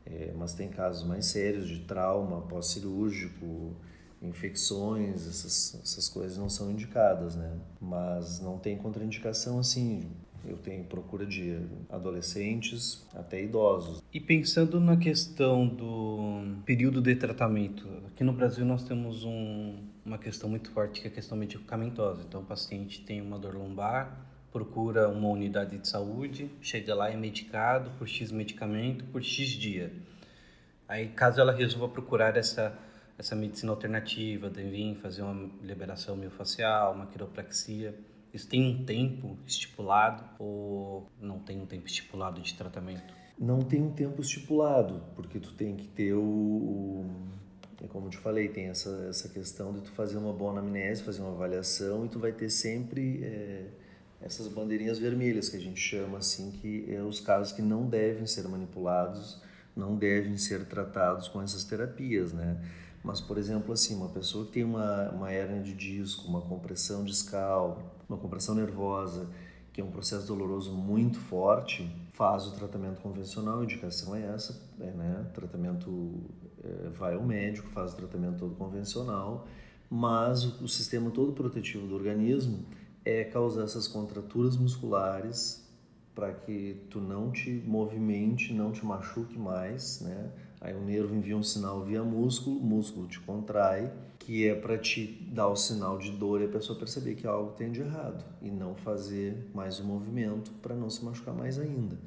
é, 0.06 0.34
mas 0.36 0.54
tem 0.54 0.68
casos 0.70 1.08
mais 1.08 1.28
sérios 1.28 1.68
de 1.68 1.82
trauma 1.82 2.42
pós-cirúrgico, 2.42 3.76
infecções, 4.22 5.28
essas, 5.28 5.80
essas 5.84 6.10
coisas 6.10 6.38
não 6.38 6.50
são 6.50 6.72
indicadas, 6.72 7.36
né? 7.36 7.58
Mas 7.80 8.40
não 8.40 8.58
tem 8.58 8.78
contraindicação 8.78 9.60
assim. 9.60 10.10
Eu 10.44 10.58
tenho 10.58 10.84
procura 10.84 11.26
de 11.26 11.60
adolescentes 11.90 13.04
até 13.16 13.44
idosos. 13.44 14.02
E 14.14 14.20
pensando 14.20 14.80
na 14.80 14.96
questão 14.96 15.68
do 15.68 16.62
período 16.64 17.02
de 17.02 17.16
tratamento, 17.16 17.88
aqui 18.08 18.24
no 18.24 18.32
Brasil 18.32 18.64
nós 18.64 18.84
temos 18.84 19.24
um, 19.24 19.76
uma 20.06 20.18
questão 20.18 20.48
muito 20.48 20.70
forte 20.70 21.02
que 21.02 21.08
é 21.08 21.10
a 21.10 21.14
questão 21.14 21.38
medicamentosa. 21.38 22.24
Então 22.28 22.42
o 22.42 22.46
paciente 22.46 23.02
tem 23.02 23.22
uma 23.22 23.40
dor 23.40 23.56
lombar, 23.56 24.26
procura 24.52 25.10
uma 25.10 25.28
unidade 25.30 25.78
de 25.78 25.88
saúde, 25.88 26.50
chega 26.62 26.94
lá 26.94 27.10
é 27.10 27.18
medicado 27.18 27.90
por 27.98 28.08
X 28.08 28.32
medicamento 28.32 29.04
por 29.06 29.24
X 29.24 29.50
dia. 29.50 29.92
Aí 30.88 31.10
caso 31.10 31.42
ela 31.42 31.52
resolva 31.52 31.90
procurar 31.90 32.38
essa 32.38 32.78
essa 33.18 33.34
medicina 33.34 33.72
alternativa, 33.72 34.50
vir 34.50 34.96
fazer 34.96 35.22
uma 35.22 35.50
liberação 35.62 36.18
miofascial, 36.18 36.94
uma 36.94 37.06
quiropraxia, 37.06 37.98
isso 38.34 38.50
tem 38.50 38.62
um 38.62 38.84
tempo 38.84 39.38
estipulado 39.48 40.22
ou 40.38 41.10
não 41.22 41.40
tem 41.40 41.62
um 41.62 41.66
tempo 41.66 41.88
estipulado 41.88 42.42
de 42.42 42.54
tratamento? 42.54 43.14
Não 43.40 43.60
tem 43.60 43.82
um 43.82 43.92
tempo 43.92 44.22
estipulado, 44.22 45.02
porque 45.16 45.40
tu 45.40 45.54
tem 45.54 45.78
que 45.78 45.88
ter 45.88 46.14
o, 46.14 47.06
o 47.86 47.90
é 47.90 47.92
como 47.92 48.08
eu 48.08 48.10
te 48.10 48.18
falei, 48.18 48.50
tem 48.50 48.66
essa, 48.66 49.08
essa 49.10 49.30
questão 49.30 49.74
de 49.74 49.82
tu 49.82 49.92
fazer 49.92 50.18
uma 50.18 50.34
boa 50.34 50.52
anamnese, 50.52 51.04
fazer 51.04 51.22
uma 51.22 51.32
avaliação 51.32 52.06
e 52.06 52.10
tu 52.10 52.20
vai 52.20 52.32
ter 52.32 52.50
sempre 52.50 53.24
é, 53.24 53.68
essas 54.22 54.48
bandeirinhas 54.48 54.98
vermelhas 54.98 55.50
que 55.50 55.58
a 55.58 55.60
gente 55.60 55.80
chama 55.80 56.18
assim, 56.18 56.52
que 56.52 56.86
é 56.94 57.02
os 57.02 57.20
casos 57.20 57.54
que 57.54 57.62
não 57.62 57.88
devem 57.88 58.26
ser 58.26 58.48
manipulados, 58.48 59.42
não 59.76 59.96
devem 59.96 60.38
ser 60.38 60.66
tratados 60.66 61.28
com 61.28 61.42
essas 61.42 61.64
terapias, 61.64 62.34
né? 62.34 62.60
Mas, 63.04 63.22
por 63.22 63.38
exemplo, 63.38 63.72
assim, 63.72 63.96
uma 63.96 64.10
pessoa 64.10 64.46
que 64.46 64.54
tem 64.54 64.64
uma, 64.64 65.12
uma 65.12 65.32
hérnia 65.32 65.62
de 65.62 65.76
disco, 65.76 66.28
uma 66.28 66.42
compressão 66.42 67.04
discal, 67.04 68.02
uma 68.10 68.18
compressão 68.18 68.56
nervosa, 68.56 69.30
que 69.72 69.80
é 69.80 69.84
um 69.84 69.92
processo 69.92 70.26
doloroso 70.26 70.72
muito 70.72 71.20
forte, 71.20 71.88
faz 72.14 72.48
o 72.48 72.56
tratamento 72.56 73.02
convencional, 73.02 73.60
a 73.60 73.64
indicação 73.64 74.16
é 74.16 74.34
essa, 74.34 74.60
né? 74.78 75.30
tratamento 75.36 76.24
vai 76.98 77.16
ao 77.16 77.24
médico, 77.24 77.70
faz 77.70 77.94
o 77.94 77.96
tratamento 77.96 78.40
todo 78.40 78.56
convencional, 78.56 79.48
mas 79.90 80.44
o, 80.62 80.68
sistema 80.68 81.12
todo 81.12 81.34
protetivo 81.34 81.88
do 81.88 81.96
organismo 81.96 82.66
é 83.04 83.24
causar 83.24 83.64
essas 83.64 83.88
contraturas 83.88 84.58
musculares 84.58 85.64
para 86.14 86.34
que 86.34 86.82
tu 86.90 87.00
não 87.00 87.32
te 87.32 87.52
movimente, 87.52 88.54
não 88.54 88.72
te 88.72 88.86
machuque 88.86 89.38
mais, 89.38 90.02
né? 90.02 90.32
Aí 90.62 90.74
o 90.74 90.82
nervo 90.82 91.14
envia 91.14 91.38
um 91.38 91.44
sinal 91.44 91.84
via 91.84 92.04
músculo, 92.04 92.58
o 92.58 92.64
músculo 92.64 93.08
te 93.08 93.20
contrai, 93.20 93.92
que 94.18 94.48
é 94.48 94.56
para 94.56 94.78
te 94.78 95.06
dar 95.32 95.50
o 95.50 95.56
sinal 95.56 96.00
de 96.00 96.12
dor 96.12 96.42
e 96.42 96.46
a 96.46 96.48
pessoa 96.48 96.80
perceber 96.80 97.16
que 97.16 97.28
algo 97.28 97.52
tem 97.52 97.72
de 97.72 97.82
errado 97.82 98.26
e 98.42 98.50
não 98.50 98.74
fazer 98.74 99.50
mais 99.54 99.80
o 99.80 99.84
movimento 99.84 100.52
para 100.62 100.74
não 100.74 100.90
se 100.90 101.06
machucar 101.06 101.36
mais 101.36 101.60
ainda. 101.60 101.98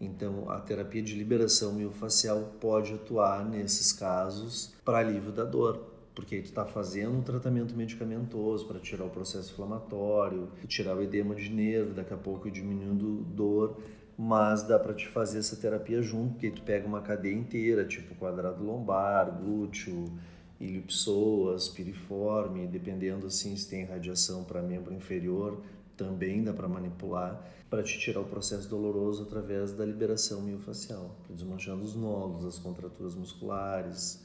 Então, 0.00 0.50
a 0.50 0.60
terapia 0.60 1.02
de 1.02 1.14
liberação 1.14 1.72
miofascial 1.72 2.54
pode 2.60 2.92
atuar 2.92 3.44
nesses 3.44 3.92
casos 3.92 4.74
para 4.84 4.98
alívio 4.98 5.32
da 5.32 5.44
dor, 5.44 5.80
porque 6.14 6.36
aí 6.36 6.42
tu 6.42 6.46
está 6.46 6.64
fazendo 6.64 7.18
um 7.18 7.22
tratamento 7.22 7.74
medicamentoso 7.74 8.66
para 8.66 8.78
tirar 8.80 9.04
o 9.04 9.10
processo 9.10 9.52
inflamatório, 9.52 10.48
tirar 10.66 10.96
o 10.96 11.02
edema 11.02 11.34
de 11.34 11.48
nervo, 11.48 11.94
daqui 11.94 12.12
a 12.12 12.16
pouco 12.16 12.50
diminuindo 12.50 13.24
dor, 13.34 13.80
mas 14.16 14.62
dá 14.62 14.78
para 14.78 14.94
te 14.94 15.08
fazer 15.08 15.38
essa 15.38 15.56
terapia 15.56 16.02
junto, 16.02 16.34
porque 16.34 16.50
tu 16.50 16.62
pega 16.62 16.86
uma 16.86 17.00
cadeia 17.00 17.34
inteira, 17.34 17.84
tipo 17.84 18.14
quadrado 18.14 18.62
lombar, 18.64 19.30
glúteo, 19.40 20.12
ilipsoas, 20.60 21.68
piriforme, 21.68 22.66
dependendo 22.66 23.26
assim 23.26 23.56
se 23.56 23.68
tem 23.68 23.84
radiação 23.84 24.44
para 24.44 24.62
membro 24.62 24.94
inferior, 24.94 25.60
também 25.96 26.42
dá 26.42 26.52
para 26.52 26.68
manipular 26.68 27.44
para 27.70 27.82
te 27.82 27.98
tirar 27.98 28.20
o 28.20 28.24
processo 28.24 28.68
doloroso 28.68 29.24
através 29.24 29.72
da 29.72 29.84
liberação 29.84 30.40
miofascial, 30.40 31.16
desmanchando 31.28 31.82
os 31.82 31.96
nódulos, 31.96 32.44
as 32.44 32.58
contraturas 32.58 33.14
musculares, 33.16 34.24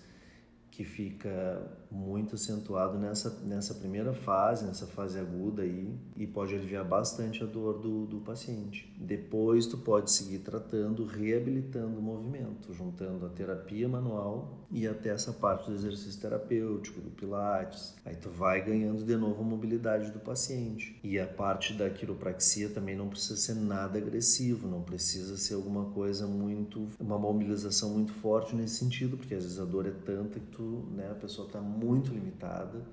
que 0.71 0.83
fica 0.83 1.61
muito 1.91 2.35
acentuado 2.35 2.97
nessa, 2.97 3.29
nessa 3.43 3.73
primeira 3.73 4.13
fase, 4.13 4.65
nessa 4.65 4.85
fase 4.85 5.19
aguda 5.19 5.63
aí, 5.63 5.93
e 6.15 6.27
pode 6.27 6.55
aliviar 6.55 6.85
bastante 6.85 7.43
a 7.43 7.45
dor 7.45 7.79
do, 7.79 8.05
do 8.05 8.19
paciente. 8.19 8.93
Depois 8.97 9.65
tu 9.65 9.77
pode 9.77 10.11
seguir 10.11 10.39
tratando, 10.39 11.05
reabilitando 11.05 11.99
o 11.99 12.01
movimento, 12.01 12.73
juntando 12.73 13.25
a 13.25 13.29
terapia 13.29 13.87
manual 13.87 14.67
e 14.71 14.87
até 14.87 15.09
essa 15.09 15.33
parte 15.33 15.69
do 15.69 15.75
exercício 15.75 16.21
terapêutico, 16.21 17.01
do 17.01 17.09
pilates. 17.09 17.95
Aí 18.05 18.15
tu 18.15 18.29
vai 18.29 18.63
ganhando 18.63 19.03
de 19.03 19.15
novo 19.17 19.41
a 19.41 19.45
mobilidade 19.45 20.11
do 20.11 20.19
paciente. 20.19 20.99
E 21.03 21.19
a 21.19 21.25
parte 21.25 21.73
da 21.73 21.89
quiropraxia 21.89 22.69
também 22.69 22.95
não 22.95 23.09
precisa 23.09 23.35
ser 23.35 23.55
nada 23.55 23.97
agressivo, 23.97 24.67
não 24.67 24.81
precisa 24.81 25.37
ser 25.37 25.55
alguma 25.55 25.85
coisa 25.85 26.27
muito, 26.27 26.87
uma 26.99 27.17
mobilização 27.17 27.89
muito 27.89 28.13
forte 28.13 28.55
nesse 28.55 28.75
sentido, 28.75 29.17
porque 29.17 29.33
às 29.33 29.43
vezes 29.43 29.59
a 29.59 29.65
dor 29.65 29.87
é 29.87 29.91
tanta 29.91 30.39
que 30.39 30.47
tu 30.47 30.58
né, 30.63 31.09
a 31.11 31.15
pessoa 31.15 31.47
está 31.47 31.59
muito 31.59 32.11
limitada, 32.11 32.85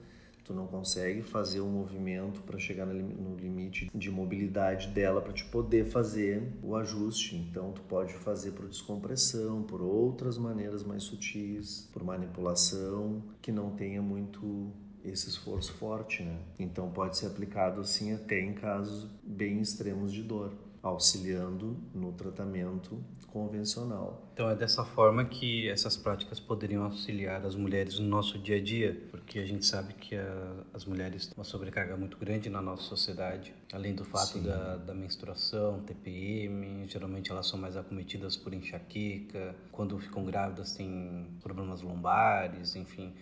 tu 0.44 0.54
não 0.54 0.66
consegue 0.66 1.22
fazer 1.22 1.60
um 1.60 1.68
movimento 1.68 2.40
para 2.42 2.56
chegar 2.58 2.86
no 2.86 3.36
limite 3.36 3.90
de 3.92 4.10
mobilidade 4.10 4.88
dela 4.88 5.20
para 5.20 5.32
te 5.32 5.44
poder 5.44 5.86
fazer 5.86 6.52
o 6.62 6.76
ajuste. 6.76 7.34
Então 7.34 7.72
tu 7.72 7.82
pode 7.82 8.14
fazer 8.14 8.52
por 8.52 8.68
descompressão, 8.68 9.64
por 9.64 9.82
outras 9.82 10.38
maneiras 10.38 10.84
mais 10.84 11.02
sutis, 11.02 11.88
por 11.92 12.04
manipulação 12.04 13.22
que 13.42 13.50
não 13.50 13.70
tenha 13.70 14.00
muito 14.00 14.70
esse 15.04 15.28
esforço 15.28 15.72
forte, 15.74 16.22
né? 16.22 16.38
Então 16.58 16.90
pode 16.90 17.16
ser 17.16 17.26
aplicado 17.26 17.80
assim 17.80 18.12
até 18.12 18.40
em 18.40 18.54
casos 18.54 19.08
bem 19.24 19.60
extremos 19.60 20.12
de 20.12 20.22
dor 20.22 20.52
auxiliando 20.86 21.76
no 21.94 22.12
tratamento 22.12 23.02
convencional. 23.36 24.22
Então 24.32 24.48
é 24.48 24.54
dessa 24.54 24.82
forma 24.82 25.22
que 25.24 25.68
essas 25.68 25.94
práticas 25.94 26.40
poderiam 26.40 26.84
auxiliar 26.84 27.44
as 27.44 27.54
mulheres 27.54 27.98
no 27.98 28.08
nosso 28.08 28.38
dia 28.38 28.56
a 28.56 28.62
dia, 28.62 28.98
porque 29.10 29.38
a 29.38 29.44
gente 29.44 29.66
sabe 29.66 29.92
que 29.92 30.16
a, 30.16 30.52
as 30.72 30.86
mulheres 30.86 31.26
têm 31.26 31.34
uma 31.36 31.44
sobrecarga 31.44 31.96
muito 31.98 32.16
grande 32.16 32.48
na 32.48 32.62
nossa 32.62 32.84
sociedade, 32.84 33.54
além 33.72 33.94
do 33.94 34.04
fato 34.04 34.38
da, 34.38 34.76
da, 34.76 34.94
menstruação, 34.94 35.80
TPM, 35.80 36.88
geralmente 36.88 37.30
elas 37.30 37.46
são 37.46 37.58
mais 37.58 37.76
acometidas 37.76 38.36
por 38.36 38.54
enxaqueca, 38.54 39.54
quando 39.70 39.98
ficam 39.98 40.24
grávidas 40.24 40.72
têm 40.74 41.26
problemas 41.42 41.82
lombares, 41.82 42.74
enfim. 42.74 43.12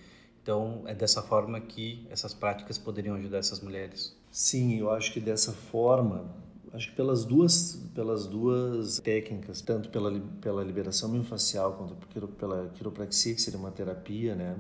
Então 0.41 0.85
é 0.87 0.95
dessa 0.95 1.23
forma 1.23 1.61
que 1.61 2.07
essas 2.09 2.33
práticas 2.33 2.79
poderiam 2.79 3.17
ajudar 3.17 3.39
essas 3.39 3.61
mulheres. 3.61 4.17
Sim, 4.31 4.79
eu 4.79 4.91
acho 4.91 5.13
que 5.13 5.19
dessa 5.19 5.53
forma 5.53 6.44
acho 6.75 6.91
que 6.91 6.97
pelas 6.97 7.25
duas, 7.25 7.77
pelas 7.95 8.27
duas 8.27 8.99
técnicas, 8.99 9.61
tanto 9.61 9.89
pela, 9.89 10.21
pela 10.41 10.63
liberação 10.65 11.09
miofascial 11.09 11.73
quanto 11.75 11.95
pela 12.33 12.69
quiropraxia, 12.71 13.35
que 13.35 13.41
seria 13.41 13.59
uma 13.59 13.71
terapia 13.71 14.35
né, 14.35 14.57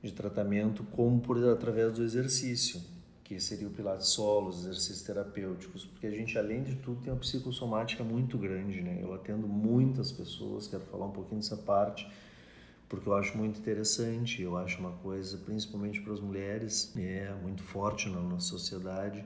de 0.00 0.12
tratamento, 0.12 0.84
como 0.92 1.20
por 1.20 1.36
através 1.48 1.92
do 1.92 2.04
exercício, 2.04 2.80
que 3.24 3.40
seria 3.40 3.66
o 3.66 3.70
pilates 3.70 4.08
solo, 4.08 4.48
os 4.48 4.60
exercícios 4.60 5.02
terapêuticos, 5.02 5.84
porque 5.84 6.06
a 6.06 6.10
gente, 6.10 6.38
além 6.38 6.62
de 6.62 6.76
tudo, 6.76 7.00
tem 7.02 7.12
uma 7.12 7.18
psicossomática 7.18 8.04
muito 8.04 8.38
grande. 8.38 8.80
Né? 8.80 9.00
Eu 9.02 9.12
atendo 9.12 9.46
muitas 9.46 10.12
pessoas, 10.12 10.68
quero 10.68 10.84
falar 10.84 11.06
um 11.06 11.12
pouquinho 11.12 11.40
dessa 11.40 11.56
parte, 11.56 12.08
porque 12.88 13.08
eu 13.08 13.14
acho 13.14 13.36
muito 13.36 13.58
interessante, 13.58 14.40
eu 14.40 14.56
acho 14.56 14.78
uma 14.78 14.92
coisa, 14.92 15.36
principalmente 15.38 16.00
para 16.00 16.12
as 16.12 16.20
mulheres, 16.20 16.92
é 16.96 17.32
muito 17.42 17.62
forte 17.62 18.08
na 18.08 18.20
nossa 18.20 18.46
sociedade, 18.46 19.24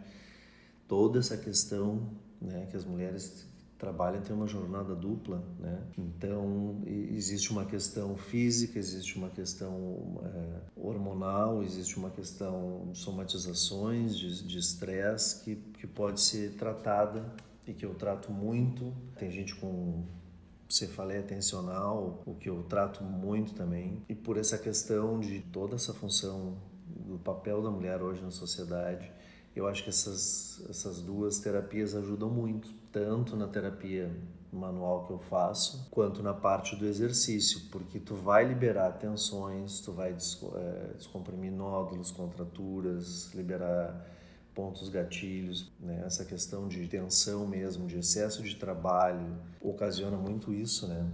toda 0.86 1.18
essa 1.18 1.36
questão 1.36 2.10
né, 2.40 2.66
que 2.70 2.76
as 2.76 2.84
mulheres 2.84 3.46
trabalham 3.78 4.22
tem 4.22 4.34
uma 4.34 4.46
jornada 4.46 4.94
dupla, 4.94 5.44
né? 5.58 5.82
Então 5.98 6.80
existe 6.86 7.50
uma 7.50 7.66
questão 7.66 8.16
física, 8.16 8.78
existe 8.78 9.16
uma 9.18 9.28
questão 9.28 10.22
é, 10.24 10.60
hormonal, 10.76 11.62
existe 11.62 11.96
uma 11.98 12.10
questão 12.10 12.88
de 12.92 12.98
somatizações, 12.98 14.16
de 14.16 14.58
estresse 14.58 15.44
que, 15.44 15.56
que 15.56 15.86
pode 15.86 16.20
ser 16.20 16.54
tratada 16.54 17.34
e 17.66 17.74
que 17.74 17.84
eu 17.84 17.94
trato 17.94 18.32
muito. 18.32 18.92
Tem 19.18 19.30
gente 19.30 19.54
com 19.56 20.04
cefaleia 20.68 21.22
tensional, 21.22 22.22
o 22.24 22.34
que 22.34 22.48
eu 22.48 22.62
trato 22.62 23.04
muito 23.04 23.54
também. 23.54 24.02
E 24.08 24.14
por 24.14 24.38
essa 24.38 24.56
questão 24.56 25.20
de 25.20 25.40
toda 25.40 25.74
essa 25.74 25.92
função 25.92 26.56
do 26.86 27.18
papel 27.18 27.62
da 27.62 27.70
mulher 27.70 28.00
hoje 28.02 28.22
na 28.22 28.30
sociedade, 28.30 29.12
eu 29.54 29.66
acho 29.66 29.82
que 29.84 29.90
essas, 29.90 30.64
essas 30.68 31.00
duas 31.00 31.38
terapias 31.38 31.94
ajudam 31.94 32.28
muito. 32.28 32.68
tanto 32.92 33.37
na 33.37 33.49
terapia 33.49 34.08
manual 34.52 35.04
que 35.04 35.12
eu 35.12 35.18
faço, 35.18 35.88
quanto 35.90 36.23
na 36.23 36.32
parte 36.32 36.76
do 36.76 36.87
exercício, 36.87 37.62
porque 37.73 37.99
tu 37.99 38.14
vai 38.14 38.44
liberar 38.44 38.92
tensões, 38.92 39.80
tu 39.80 39.92
vai 39.92 40.12
eh, 40.12 40.90
descomprimir 40.96 41.50
nódulos, 41.50 42.12
contraturas, 42.12 43.34
liberar 43.34 44.08
pontos 44.54 44.88
gatilhos, 44.88 45.73
né? 45.80 46.04
essa 46.06 46.25
questão 46.25 46.68
de 46.68 46.87
tensão 46.87 47.46
mesmo, 47.46 47.88
de 47.88 47.99
excesso 47.99 48.42
de 48.42 48.54
trabalho, 48.54 49.37
ocasiona 49.61 50.16
muito 50.16 50.52
isso, 50.52 50.87
né? 50.87 51.04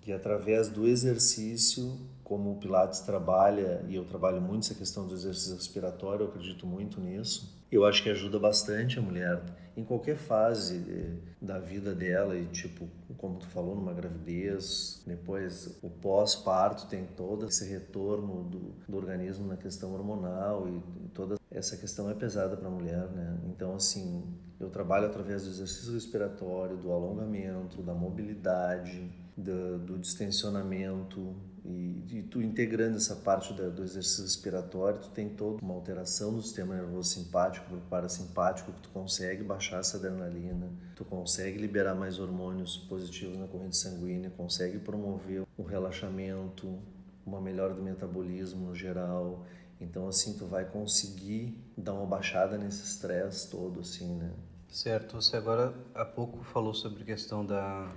Que 0.00 0.12
através 0.12 0.68
do 0.68 0.86
exercício, 0.86 1.98
como 2.24 2.52
o 2.52 2.56
Pilates 2.56 3.00
trabalha, 3.00 3.84
e 3.88 3.94
eu 3.94 4.04
trabalho 4.04 4.40
muito 4.40 4.64
essa 4.64 4.74
questão 4.74 5.06
do 5.06 5.12
exercício 5.12 5.54
respiratório, 5.54 6.24
eu 6.24 6.28
acredito 6.28 6.66
muito 6.66 7.00
nisso, 7.00 7.55
eu 7.70 7.84
acho 7.84 8.02
que 8.02 8.10
ajuda 8.10 8.38
bastante 8.38 8.98
a 8.98 9.02
mulher 9.02 9.42
em 9.76 9.84
qualquer 9.84 10.16
fase 10.16 10.84
eh, 10.88 11.34
da 11.40 11.58
vida 11.58 11.94
dela 11.94 12.36
e 12.36 12.46
tipo 12.46 12.88
como 13.18 13.38
tu 13.38 13.46
falou 13.48 13.74
numa 13.74 13.92
gravidez 13.92 15.02
depois 15.06 15.78
o 15.82 15.90
pós-parto 15.90 16.86
tem 16.86 17.04
todo 17.04 17.46
esse 17.46 17.68
retorno 17.68 18.44
do, 18.44 18.74
do 18.88 18.96
organismo 18.96 19.46
na 19.46 19.56
questão 19.56 19.92
hormonal 19.92 20.66
e, 20.68 21.04
e 21.04 21.08
toda 21.08 21.36
essa 21.50 21.76
questão 21.76 22.08
é 22.08 22.14
pesada 22.14 22.56
para 22.56 22.68
a 22.68 22.70
mulher 22.70 23.08
né? 23.08 23.38
Então 23.48 23.74
assim 23.74 24.24
eu 24.58 24.70
trabalho 24.70 25.06
através 25.06 25.44
do 25.44 25.50
exercício 25.50 25.92
respiratório 25.92 26.76
do 26.76 26.90
alongamento 26.90 27.82
da 27.82 27.92
mobilidade 27.92 29.10
do, 29.36 29.78
do 29.78 29.98
distensionamento 29.98 31.34
e, 31.68 32.18
e, 32.18 32.22
tu 32.22 32.40
integrando 32.40 32.96
essa 32.96 33.16
parte 33.16 33.52
da, 33.52 33.68
do 33.68 33.82
exercício 33.82 34.22
respiratório, 34.22 35.00
tu 35.00 35.10
tem 35.10 35.28
toda 35.28 35.60
uma 35.60 35.74
alteração 35.74 36.32
do 36.32 36.40
sistema 36.40 36.74
nervoso 36.74 37.10
simpático 37.10 37.66
para 37.66 37.76
o 37.76 37.80
parasimpático, 37.80 38.72
que 38.72 38.80
tu 38.82 38.88
consegue 38.90 39.42
baixar 39.42 39.80
essa 39.80 39.96
adrenalina, 39.96 40.70
tu 40.94 41.04
consegue 41.04 41.58
liberar 41.58 41.94
mais 41.94 42.20
hormônios 42.20 42.76
positivos 42.76 43.36
na 43.36 43.48
corrente 43.48 43.76
sanguínea, 43.76 44.30
consegue 44.30 44.78
promover 44.78 45.42
um 45.58 45.64
relaxamento, 45.64 46.78
uma 47.26 47.40
melhora 47.40 47.74
do 47.74 47.82
metabolismo 47.82 48.68
no 48.68 48.74
geral. 48.74 49.44
Então, 49.80 50.06
assim, 50.06 50.34
tu 50.38 50.46
vai 50.46 50.64
conseguir 50.64 51.60
dar 51.76 51.94
uma 51.94 52.06
baixada 52.06 52.56
nesse 52.56 52.84
estresse 52.84 53.50
todo, 53.50 53.80
assim, 53.80 54.14
né? 54.14 54.32
Certo. 54.68 55.20
Você 55.20 55.36
agora 55.36 55.74
há 55.94 56.04
pouco 56.04 56.44
falou 56.44 56.72
sobre 56.72 57.02
a 57.02 57.06
questão 57.06 57.44
da 57.44 57.92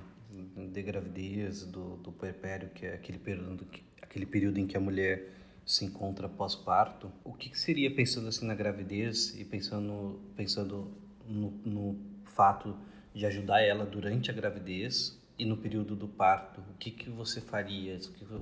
de 0.71 0.81
gravidez, 0.81 1.65
do, 1.65 1.97
do 1.97 2.11
puerpério, 2.11 2.69
que 2.69 2.85
é 2.85 2.93
aquele 2.93 3.17
período, 3.17 3.65
aquele 4.01 4.25
período 4.25 4.59
em 4.59 4.67
que 4.67 4.77
a 4.77 4.79
mulher 4.79 5.29
se 5.65 5.85
encontra 5.85 6.27
pós-parto. 6.27 7.11
O 7.23 7.33
que, 7.33 7.49
que, 7.49 7.59
seria 7.59 7.93
pensando 7.93 8.27
assim 8.27 8.45
na 8.45 8.55
gravidez 8.55 9.39
e 9.39 9.45
pensando, 9.45 10.19
pensando 10.35 10.91
no, 11.27 11.51
no 11.63 11.99
fato 12.25 12.75
de 13.13 13.25
ajudar 13.25 13.61
ela 13.61 13.85
durante 13.85 14.31
a 14.31 14.33
gravidez 14.33 15.19
e 15.37 15.45
no 15.45 15.55
período 15.55 15.95
do 15.95 16.07
parto, 16.07 16.59
o 16.59 16.77
que, 16.77 16.91
que 16.91 17.09
você 17.09 17.39
faria? 17.39 17.97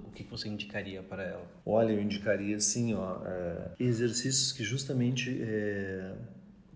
O 0.06 0.12
que, 0.12 0.24
que 0.24 0.32
você 0.32 0.50
indicaria 0.50 1.04
para 1.04 1.24
ela? 1.24 1.46
Olha, 1.64 1.92
eu 1.92 2.02
indicaria 2.02 2.58
assim, 2.58 2.96
ó, 2.96 3.18
é, 3.24 3.72
exercícios 3.80 4.52
que 4.52 4.64
justamente 4.64 5.38
é, 5.40 6.16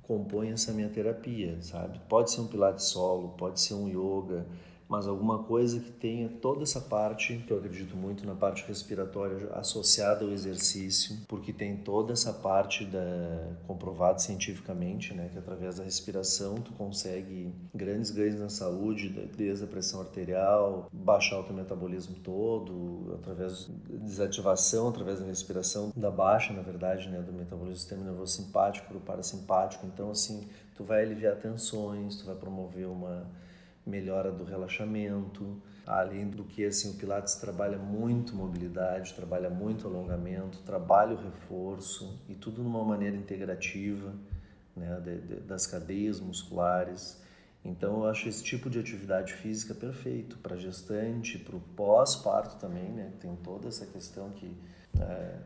compõem 0.04 0.52
essa 0.52 0.72
minha 0.74 0.90
terapia, 0.90 1.60
sabe? 1.62 2.00
Pode 2.08 2.30
ser 2.32 2.42
um 2.42 2.48
pilates 2.48 2.86
solo, 2.86 3.30
pode 3.30 3.60
ser 3.60 3.74
um 3.74 3.88
yoga, 3.88 4.46
mas 4.92 5.08
alguma 5.08 5.42
coisa 5.42 5.80
que 5.80 5.90
tenha 5.90 6.28
toda 6.28 6.64
essa 6.64 6.82
parte, 6.82 7.38
que 7.48 7.54
eu 7.54 7.60
acredito 7.60 7.96
muito 7.96 8.26
na 8.26 8.36
parte 8.36 8.68
respiratória 8.68 9.50
associada 9.54 10.26
ao 10.26 10.32
exercício, 10.32 11.16
porque 11.30 11.54
tem 11.54 11.78
toda 11.78 12.12
essa 12.12 12.34
parte 12.34 12.84
da 12.84 13.56
comprovada 13.66 14.20
cientificamente, 14.20 15.14
né, 15.14 15.30
que 15.32 15.38
através 15.38 15.78
da 15.78 15.86
respiração 15.86 16.56
tu 16.56 16.74
consegue 16.74 17.54
grandes 17.74 18.12
ganhos 18.12 18.38
na 18.38 18.50
saúde, 18.50 19.08
desde 19.38 19.64
a 19.64 19.68
pressão 19.68 20.02
arterial, 20.02 20.90
baixar 20.92 21.40
o 21.40 21.44
teu 21.44 21.56
metabolismo 21.56 22.18
todo, 22.22 23.16
através 23.18 23.70
da 23.88 23.96
desativação, 23.96 24.90
através 24.90 25.22
da 25.22 25.26
respiração 25.26 25.94
da 25.96 26.12
baixa, 26.12 26.52
na 26.52 26.62
verdade, 26.62 27.08
né, 27.08 27.22
do 27.22 27.32
metabolismo 27.32 27.76
do 27.76 27.80
sistema 27.80 28.04
nervoso 28.04 28.44
simpático 28.44 28.90
para 28.90 28.98
o 28.98 29.00
parasimpático. 29.00 29.86
Então, 29.86 30.12
assim, 30.12 30.50
tu 30.76 30.84
vai 30.84 31.02
aliviar 31.02 31.38
tensões, 31.38 32.18
tu 32.18 32.26
vai 32.26 32.36
promover 32.36 32.88
uma 32.88 33.26
melhora 33.86 34.32
do 34.32 34.44
relaxamento. 34.44 35.62
Além 35.86 36.30
do 36.30 36.44
que, 36.44 36.64
assim, 36.64 36.92
o 36.92 36.94
Pilates 36.94 37.36
trabalha 37.36 37.78
muito 37.78 38.36
mobilidade, 38.36 39.14
trabalha 39.14 39.50
muito 39.50 39.88
alongamento, 39.88 40.60
trabalha 40.60 41.16
o 41.16 41.22
reforço 41.22 42.20
e 42.30 42.36
tudo 42.36 42.64
numa 42.64 42.84
maneira 42.84 43.18
integrativa 43.18 44.14
né, 44.76 45.00
de, 45.02 45.22
de, 45.22 45.36
das 45.42 45.66
cadeias 45.66 46.20
musculares. 46.20 47.20
Então, 47.64 48.04
eu 48.04 48.08
acho 48.08 48.28
esse 48.28 48.44
tipo 48.44 48.70
de 48.70 48.80
atividade 48.80 49.34
física 49.34 49.74
perfeito 49.74 50.38
para 50.38 50.56
gestante, 50.56 51.38
para 51.38 51.56
o 51.56 51.60
pós-parto 51.60 52.58
também, 52.58 52.90
né? 52.92 53.12
Tem 53.20 53.36
toda 53.38 53.68
essa 53.68 53.86
questão 53.86 54.32
que 54.32 54.52
é, 55.00 55.40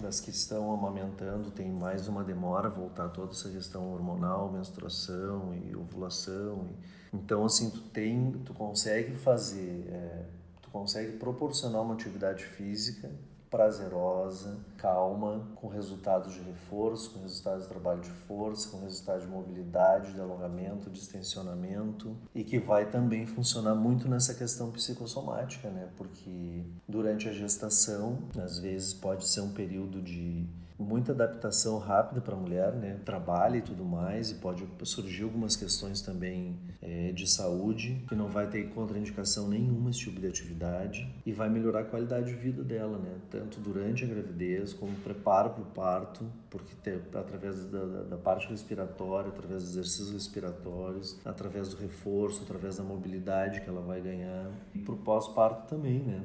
das 0.00 0.20
que 0.20 0.30
estão 0.30 0.72
amamentando 0.72 1.50
tem 1.50 1.70
mais 1.70 2.08
uma 2.08 2.22
demora 2.24 2.68
voltar 2.68 3.08
toda 3.08 3.32
essa 3.32 3.48
questão 3.50 3.92
hormonal, 3.92 4.50
menstruação 4.50 5.54
e 5.54 5.74
ovulação. 5.74 6.68
E, 6.70 7.01
então, 7.12 7.44
assim, 7.44 7.70
tu 7.70 7.80
tem, 7.80 8.32
tu 8.44 8.54
consegue 8.54 9.16
fazer, 9.16 9.86
é, 9.88 10.24
tu 10.62 10.70
consegue 10.70 11.18
proporcionar 11.18 11.82
uma 11.82 11.94
atividade 11.94 12.44
física 12.44 13.10
prazerosa, 13.52 14.56
calma, 14.78 15.46
com 15.56 15.68
resultados 15.68 16.32
de 16.32 16.40
reforço, 16.40 17.10
com 17.10 17.20
resultados 17.20 17.64
de 17.64 17.68
trabalho 17.68 18.00
de 18.00 18.08
força, 18.08 18.70
com 18.70 18.80
resultados 18.80 19.24
de 19.24 19.28
mobilidade, 19.28 20.14
de 20.14 20.20
alongamento, 20.22 20.88
de 20.88 20.98
extensionamento 20.98 22.16
e 22.34 22.42
que 22.42 22.58
vai 22.58 22.90
também 22.90 23.26
funcionar 23.26 23.74
muito 23.74 24.08
nessa 24.08 24.32
questão 24.32 24.70
psicossomática, 24.70 25.68
né? 25.68 25.86
Porque 25.98 26.64
durante 26.88 27.28
a 27.28 27.32
gestação, 27.32 28.20
às 28.42 28.58
vezes 28.58 28.94
pode 28.94 29.28
ser 29.28 29.42
um 29.42 29.52
período 29.52 30.00
de 30.00 30.46
muita 30.78 31.12
adaptação 31.12 31.78
rápida 31.78 32.20
para 32.20 32.34
a 32.34 32.38
mulher, 32.38 32.72
né? 32.74 32.98
Trabalha 33.04 33.58
e 33.58 33.62
tudo 33.62 33.84
mais, 33.84 34.30
e 34.30 34.34
pode 34.36 34.66
surgir 34.84 35.24
algumas 35.24 35.56
questões 35.56 36.00
também 36.00 36.58
é, 36.80 37.12
de 37.12 37.28
saúde, 37.28 38.04
que 38.08 38.14
não 38.14 38.28
vai 38.28 38.48
ter 38.48 38.68
contraindicação 38.70 39.48
nenhuma 39.48 39.90
esse 39.90 40.00
tipo 40.00 40.20
de 40.20 40.26
atividade, 40.26 41.08
e 41.24 41.32
vai 41.32 41.48
melhorar 41.48 41.80
a 41.80 41.84
qualidade 41.84 42.26
de 42.26 42.34
vida 42.34 42.62
dela, 42.62 42.98
né? 42.98 43.14
Tanto 43.30 43.60
durante 43.60 44.04
a 44.04 44.06
gravidez, 44.06 44.72
como 44.72 44.94
preparo 44.96 45.50
para 45.50 45.62
o 45.62 45.66
parto, 45.66 46.24
porque 46.50 46.74
através 47.14 47.64
da, 47.66 47.84
da 48.04 48.16
parte 48.16 48.48
respiratória, 48.48 49.28
através 49.28 49.62
dos 49.62 49.72
exercícios 49.72 50.12
respiratórios, 50.12 51.18
através 51.24 51.68
do 51.68 51.76
reforço, 51.76 52.42
através 52.42 52.76
da 52.76 52.84
mobilidade 52.84 53.60
que 53.60 53.68
ela 53.68 53.80
vai 53.80 54.00
ganhar, 54.00 54.50
e 54.74 54.78
para 54.78 54.94
o 54.94 54.98
pós-parto 54.98 55.68
também, 55.68 56.00
né? 56.00 56.22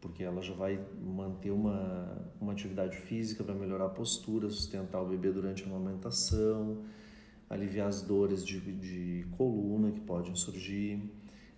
Porque 0.00 0.24
ela 0.24 0.40
já 0.40 0.54
vai 0.54 0.80
manter 1.00 1.50
uma, 1.50 2.26
uma 2.40 2.52
atividade 2.52 2.96
física 2.96 3.44
para 3.44 3.54
melhorar 3.54 3.86
a 3.86 3.90
postura, 3.90 4.48
sustentar 4.48 5.00
o 5.02 5.08
bebê 5.08 5.30
durante 5.30 5.62
a 5.62 5.66
amamentação, 5.66 6.82
aliviar 7.48 7.88
as 7.88 8.00
dores 8.00 8.44
de, 8.44 8.60
de 8.60 9.26
coluna 9.36 9.90
que 9.90 10.00
podem 10.00 10.34
surgir, 10.34 11.02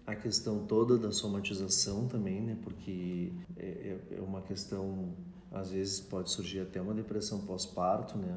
a 0.06 0.16
questão 0.16 0.66
toda 0.66 0.98
da 0.98 1.12
somatização 1.12 2.08
também, 2.08 2.40
né? 2.40 2.58
Porque 2.62 3.32
é, 3.56 3.66
é, 4.10 4.16
é 4.18 4.20
uma 4.20 4.42
questão, 4.42 5.14
às 5.50 5.70
vezes 5.70 6.00
pode 6.00 6.30
surgir 6.30 6.60
até 6.60 6.80
uma 6.80 6.94
depressão 6.94 7.40
pós-parto, 7.46 8.18
né? 8.18 8.36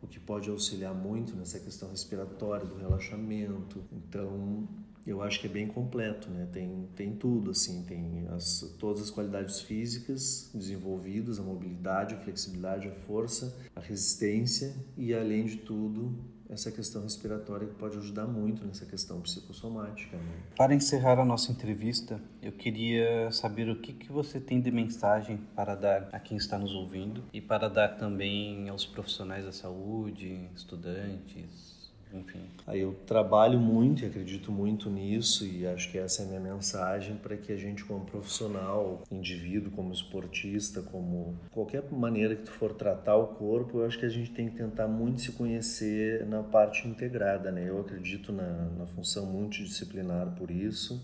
O 0.00 0.06
que 0.06 0.20
pode 0.20 0.48
auxiliar 0.50 0.94
muito 0.94 1.34
nessa 1.34 1.58
questão 1.58 1.88
respiratória, 1.90 2.66
do 2.66 2.76
relaxamento. 2.76 3.82
Então, 3.92 4.68
eu 5.06 5.22
acho 5.22 5.40
que 5.40 5.46
é 5.46 5.50
bem 5.50 5.66
completo, 5.66 6.30
né? 6.30 6.48
Tem, 6.52 6.88
tem 6.94 7.12
tudo, 7.16 7.50
assim, 7.50 7.82
tem 7.84 8.26
as, 8.30 8.60
todas 8.78 9.02
as 9.02 9.10
qualidades 9.10 9.60
físicas 9.60 10.50
desenvolvidas, 10.54 11.38
a 11.38 11.42
mobilidade, 11.42 12.14
a 12.14 12.18
flexibilidade, 12.18 12.88
a 12.88 12.92
força, 13.06 13.56
a 13.74 13.80
resistência 13.80 14.74
e, 14.96 15.12
além 15.12 15.44
de 15.44 15.56
tudo, 15.56 16.14
essa 16.52 16.70
questão 16.70 17.02
respiratória 17.02 17.66
que 17.66 17.74
pode 17.74 17.96
ajudar 17.96 18.26
muito 18.26 18.64
nessa 18.64 18.84
questão 18.84 19.20
psicossomática. 19.22 20.16
Né? 20.16 20.34
Para 20.56 20.74
encerrar 20.74 21.18
a 21.18 21.24
nossa 21.24 21.50
entrevista, 21.50 22.20
eu 22.42 22.52
queria 22.52 23.30
saber 23.32 23.70
o 23.70 23.80
que, 23.80 23.92
que 23.92 24.12
você 24.12 24.38
tem 24.38 24.60
de 24.60 24.70
mensagem 24.70 25.38
para 25.56 25.74
dar 25.74 26.08
a 26.12 26.20
quem 26.20 26.36
está 26.36 26.58
nos 26.58 26.74
ouvindo 26.74 27.24
e 27.32 27.40
para 27.40 27.68
dar 27.68 27.96
também 27.96 28.68
aos 28.68 28.84
profissionais 28.84 29.46
da 29.46 29.52
saúde, 29.52 30.46
estudantes, 30.54 31.71
enfim. 32.14 32.40
Aí 32.66 32.80
eu 32.80 32.94
trabalho 33.06 33.58
muito 33.58 34.02
e 34.02 34.06
acredito 34.06 34.52
muito 34.52 34.90
nisso 34.90 35.46
e 35.46 35.66
acho 35.66 35.90
que 35.90 35.98
essa 35.98 36.22
é 36.22 36.24
a 36.24 36.28
minha 36.28 36.40
mensagem 36.40 37.16
para 37.16 37.36
que 37.36 37.52
a 37.52 37.56
gente 37.56 37.84
como 37.84 38.04
profissional, 38.04 39.02
indivíduo, 39.10 39.70
como 39.72 39.92
esportista, 39.92 40.82
como 40.82 41.36
qualquer 41.50 41.82
maneira 41.90 42.36
que 42.36 42.44
tu 42.44 42.52
for 42.52 42.72
tratar 42.74 43.16
o 43.16 43.28
corpo, 43.28 43.78
eu 43.78 43.86
acho 43.86 43.98
que 43.98 44.06
a 44.06 44.10
gente 44.10 44.30
tem 44.30 44.48
que 44.48 44.56
tentar 44.56 44.86
muito 44.88 45.20
se 45.20 45.32
conhecer 45.32 46.26
na 46.26 46.42
parte 46.42 46.86
integrada, 46.86 47.50
né? 47.50 47.68
Eu 47.68 47.80
acredito 47.80 48.32
na, 48.32 48.70
na 48.78 48.86
função 48.86 49.26
multidisciplinar 49.26 50.34
por 50.36 50.50
isso 50.50 51.00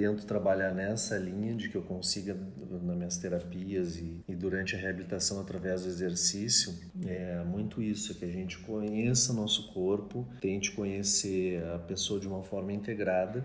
tento 0.00 0.24
trabalhar 0.24 0.72
nessa 0.74 1.18
linha 1.18 1.54
de 1.54 1.68
que 1.68 1.76
eu 1.76 1.82
consiga, 1.82 2.34
nas 2.70 2.96
minhas 2.96 3.18
terapias 3.18 3.96
e, 3.98 4.24
e 4.26 4.34
durante 4.34 4.74
a 4.74 4.78
reabilitação 4.78 5.38
através 5.38 5.82
do 5.82 5.88
exercício, 5.88 6.74
é 7.06 7.44
muito 7.44 7.82
isso, 7.82 8.14
que 8.14 8.24
a 8.24 8.30
gente 8.30 8.58
conheça 8.60 9.34
nosso 9.34 9.70
corpo, 9.74 10.26
tente 10.40 10.72
conhecer 10.72 11.62
a 11.74 11.78
pessoa 11.78 12.18
de 12.18 12.26
uma 12.26 12.42
forma 12.42 12.72
integrada 12.72 13.44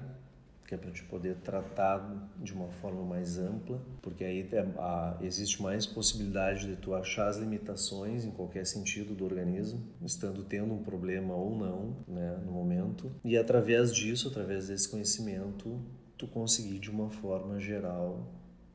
que 0.66 0.74
é 0.74 0.78
para 0.78 0.90
te 0.90 1.04
poder 1.04 1.36
tratar 1.44 2.28
de 2.42 2.52
uma 2.52 2.70
forma 2.70 3.04
mais 3.04 3.38
ampla, 3.38 3.80
porque 4.02 4.24
aí 4.24 4.50
é, 4.52 4.62
a, 4.80 5.16
existe 5.22 5.62
mais 5.62 5.86
possibilidade 5.86 6.66
de 6.66 6.76
tu 6.76 6.96
achar 6.96 7.28
as 7.28 7.38
limitações 7.38 8.26
em 8.26 8.32
qualquer 8.32 8.66
sentido 8.66 9.14
do 9.14 9.24
organismo, 9.24 9.80
estando 10.04 10.44
tendo 10.44 10.74
um 10.74 10.82
problema 10.82 11.36
ou 11.36 11.56
não, 11.56 11.96
né, 12.08 12.42
no 12.44 12.52
momento, 12.52 13.12
e 13.24 13.38
através 13.38 13.94
disso, 13.94 14.28
através 14.28 14.68
desse 14.68 14.90
conhecimento, 14.90 15.80
tu 16.26 16.28
conseguir 16.28 16.80
de 16.80 16.90
uma 16.90 17.10
forma 17.10 17.60
geral 17.60 18.28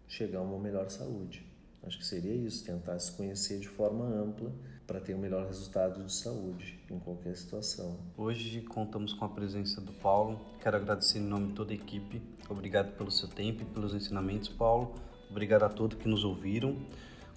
chegar 0.07 0.39
a 0.39 0.43
uma 0.43 0.59
melhor 0.59 0.89
saúde. 0.89 1.45
Acho 1.83 1.99
que 1.99 2.07
seria 2.07 2.35
isso, 2.35 2.65
tentar 2.65 2.99
se 2.99 3.13
conhecer 3.13 3.59
de 3.59 3.69
forma 3.69 4.05
ampla 4.05 4.53
para 4.87 5.01
ter 5.01 5.15
o 5.15 5.17
um 5.17 5.21
melhor 5.21 5.47
resultado 5.47 6.05
de 6.05 6.13
saúde 6.13 6.79
em 6.91 6.99
qualquer 6.99 7.35
situação. 7.37 7.99
Hoje 8.17 8.61
contamos 8.63 9.13
com 9.13 9.25
a 9.25 9.29
presença 9.29 9.81
do 9.81 9.93
Paulo. 9.93 10.39
Quero 10.61 10.77
agradecer 10.77 11.19
em 11.19 11.23
nome 11.23 11.49
de 11.49 11.55
toda 11.55 11.73
a 11.73 11.75
equipe. 11.75 12.21
Obrigado 12.49 12.97
pelo 12.97 13.11
seu 13.11 13.29
tempo 13.29 13.63
e 13.63 13.65
pelos 13.65 13.95
ensinamentos, 13.95 14.49
Paulo. 14.49 14.95
Obrigado 15.31 15.63
a 15.63 15.69
todos 15.69 15.99
que 15.99 16.09
nos 16.09 16.25
ouviram. 16.25 16.77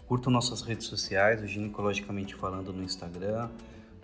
Curtam 0.07 0.31
nossas 0.31 0.61
redes 0.61 0.87
sociais, 0.87 1.41
o 1.41 1.47
Ginecologicamente 1.47 2.35
Falando 2.35 2.73
no 2.73 2.83
Instagram, 2.83 3.49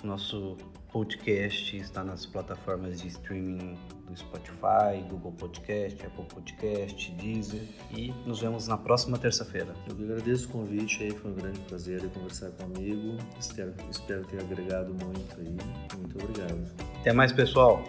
nosso 0.03 0.57
podcast 0.91 1.77
está 1.77 2.03
nas 2.03 2.25
plataformas 2.25 3.01
de 3.01 3.07
streaming 3.09 3.77
do 4.07 4.17
Spotify, 4.17 5.03
Google 5.09 5.31
Podcast, 5.33 6.03
Apple 6.05 6.25
Podcast, 6.25 7.11
Deezer 7.11 7.61
e 7.91 8.11
nos 8.25 8.41
vemos 8.41 8.67
na 8.67 8.77
próxima 8.77 9.17
terça-feira. 9.17 9.73
Eu 9.87 10.05
agradeço 10.05 10.47
o 10.49 10.51
convite 10.51 11.03
aí, 11.03 11.11
foi 11.11 11.31
um 11.31 11.35
grande 11.35 11.59
prazer 11.61 12.01
conversar 12.09 12.49
comigo. 12.51 13.17
Espero, 13.39 13.73
espero 13.89 14.25
ter 14.25 14.39
agregado 14.39 14.93
muito 15.05 15.39
aí. 15.39 15.55
Muito 15.97 16.23
obrigado. 16.23 16.71
Até 17.01 17.13
mais, 17.13 17.31
pessoal. 17.31 17.83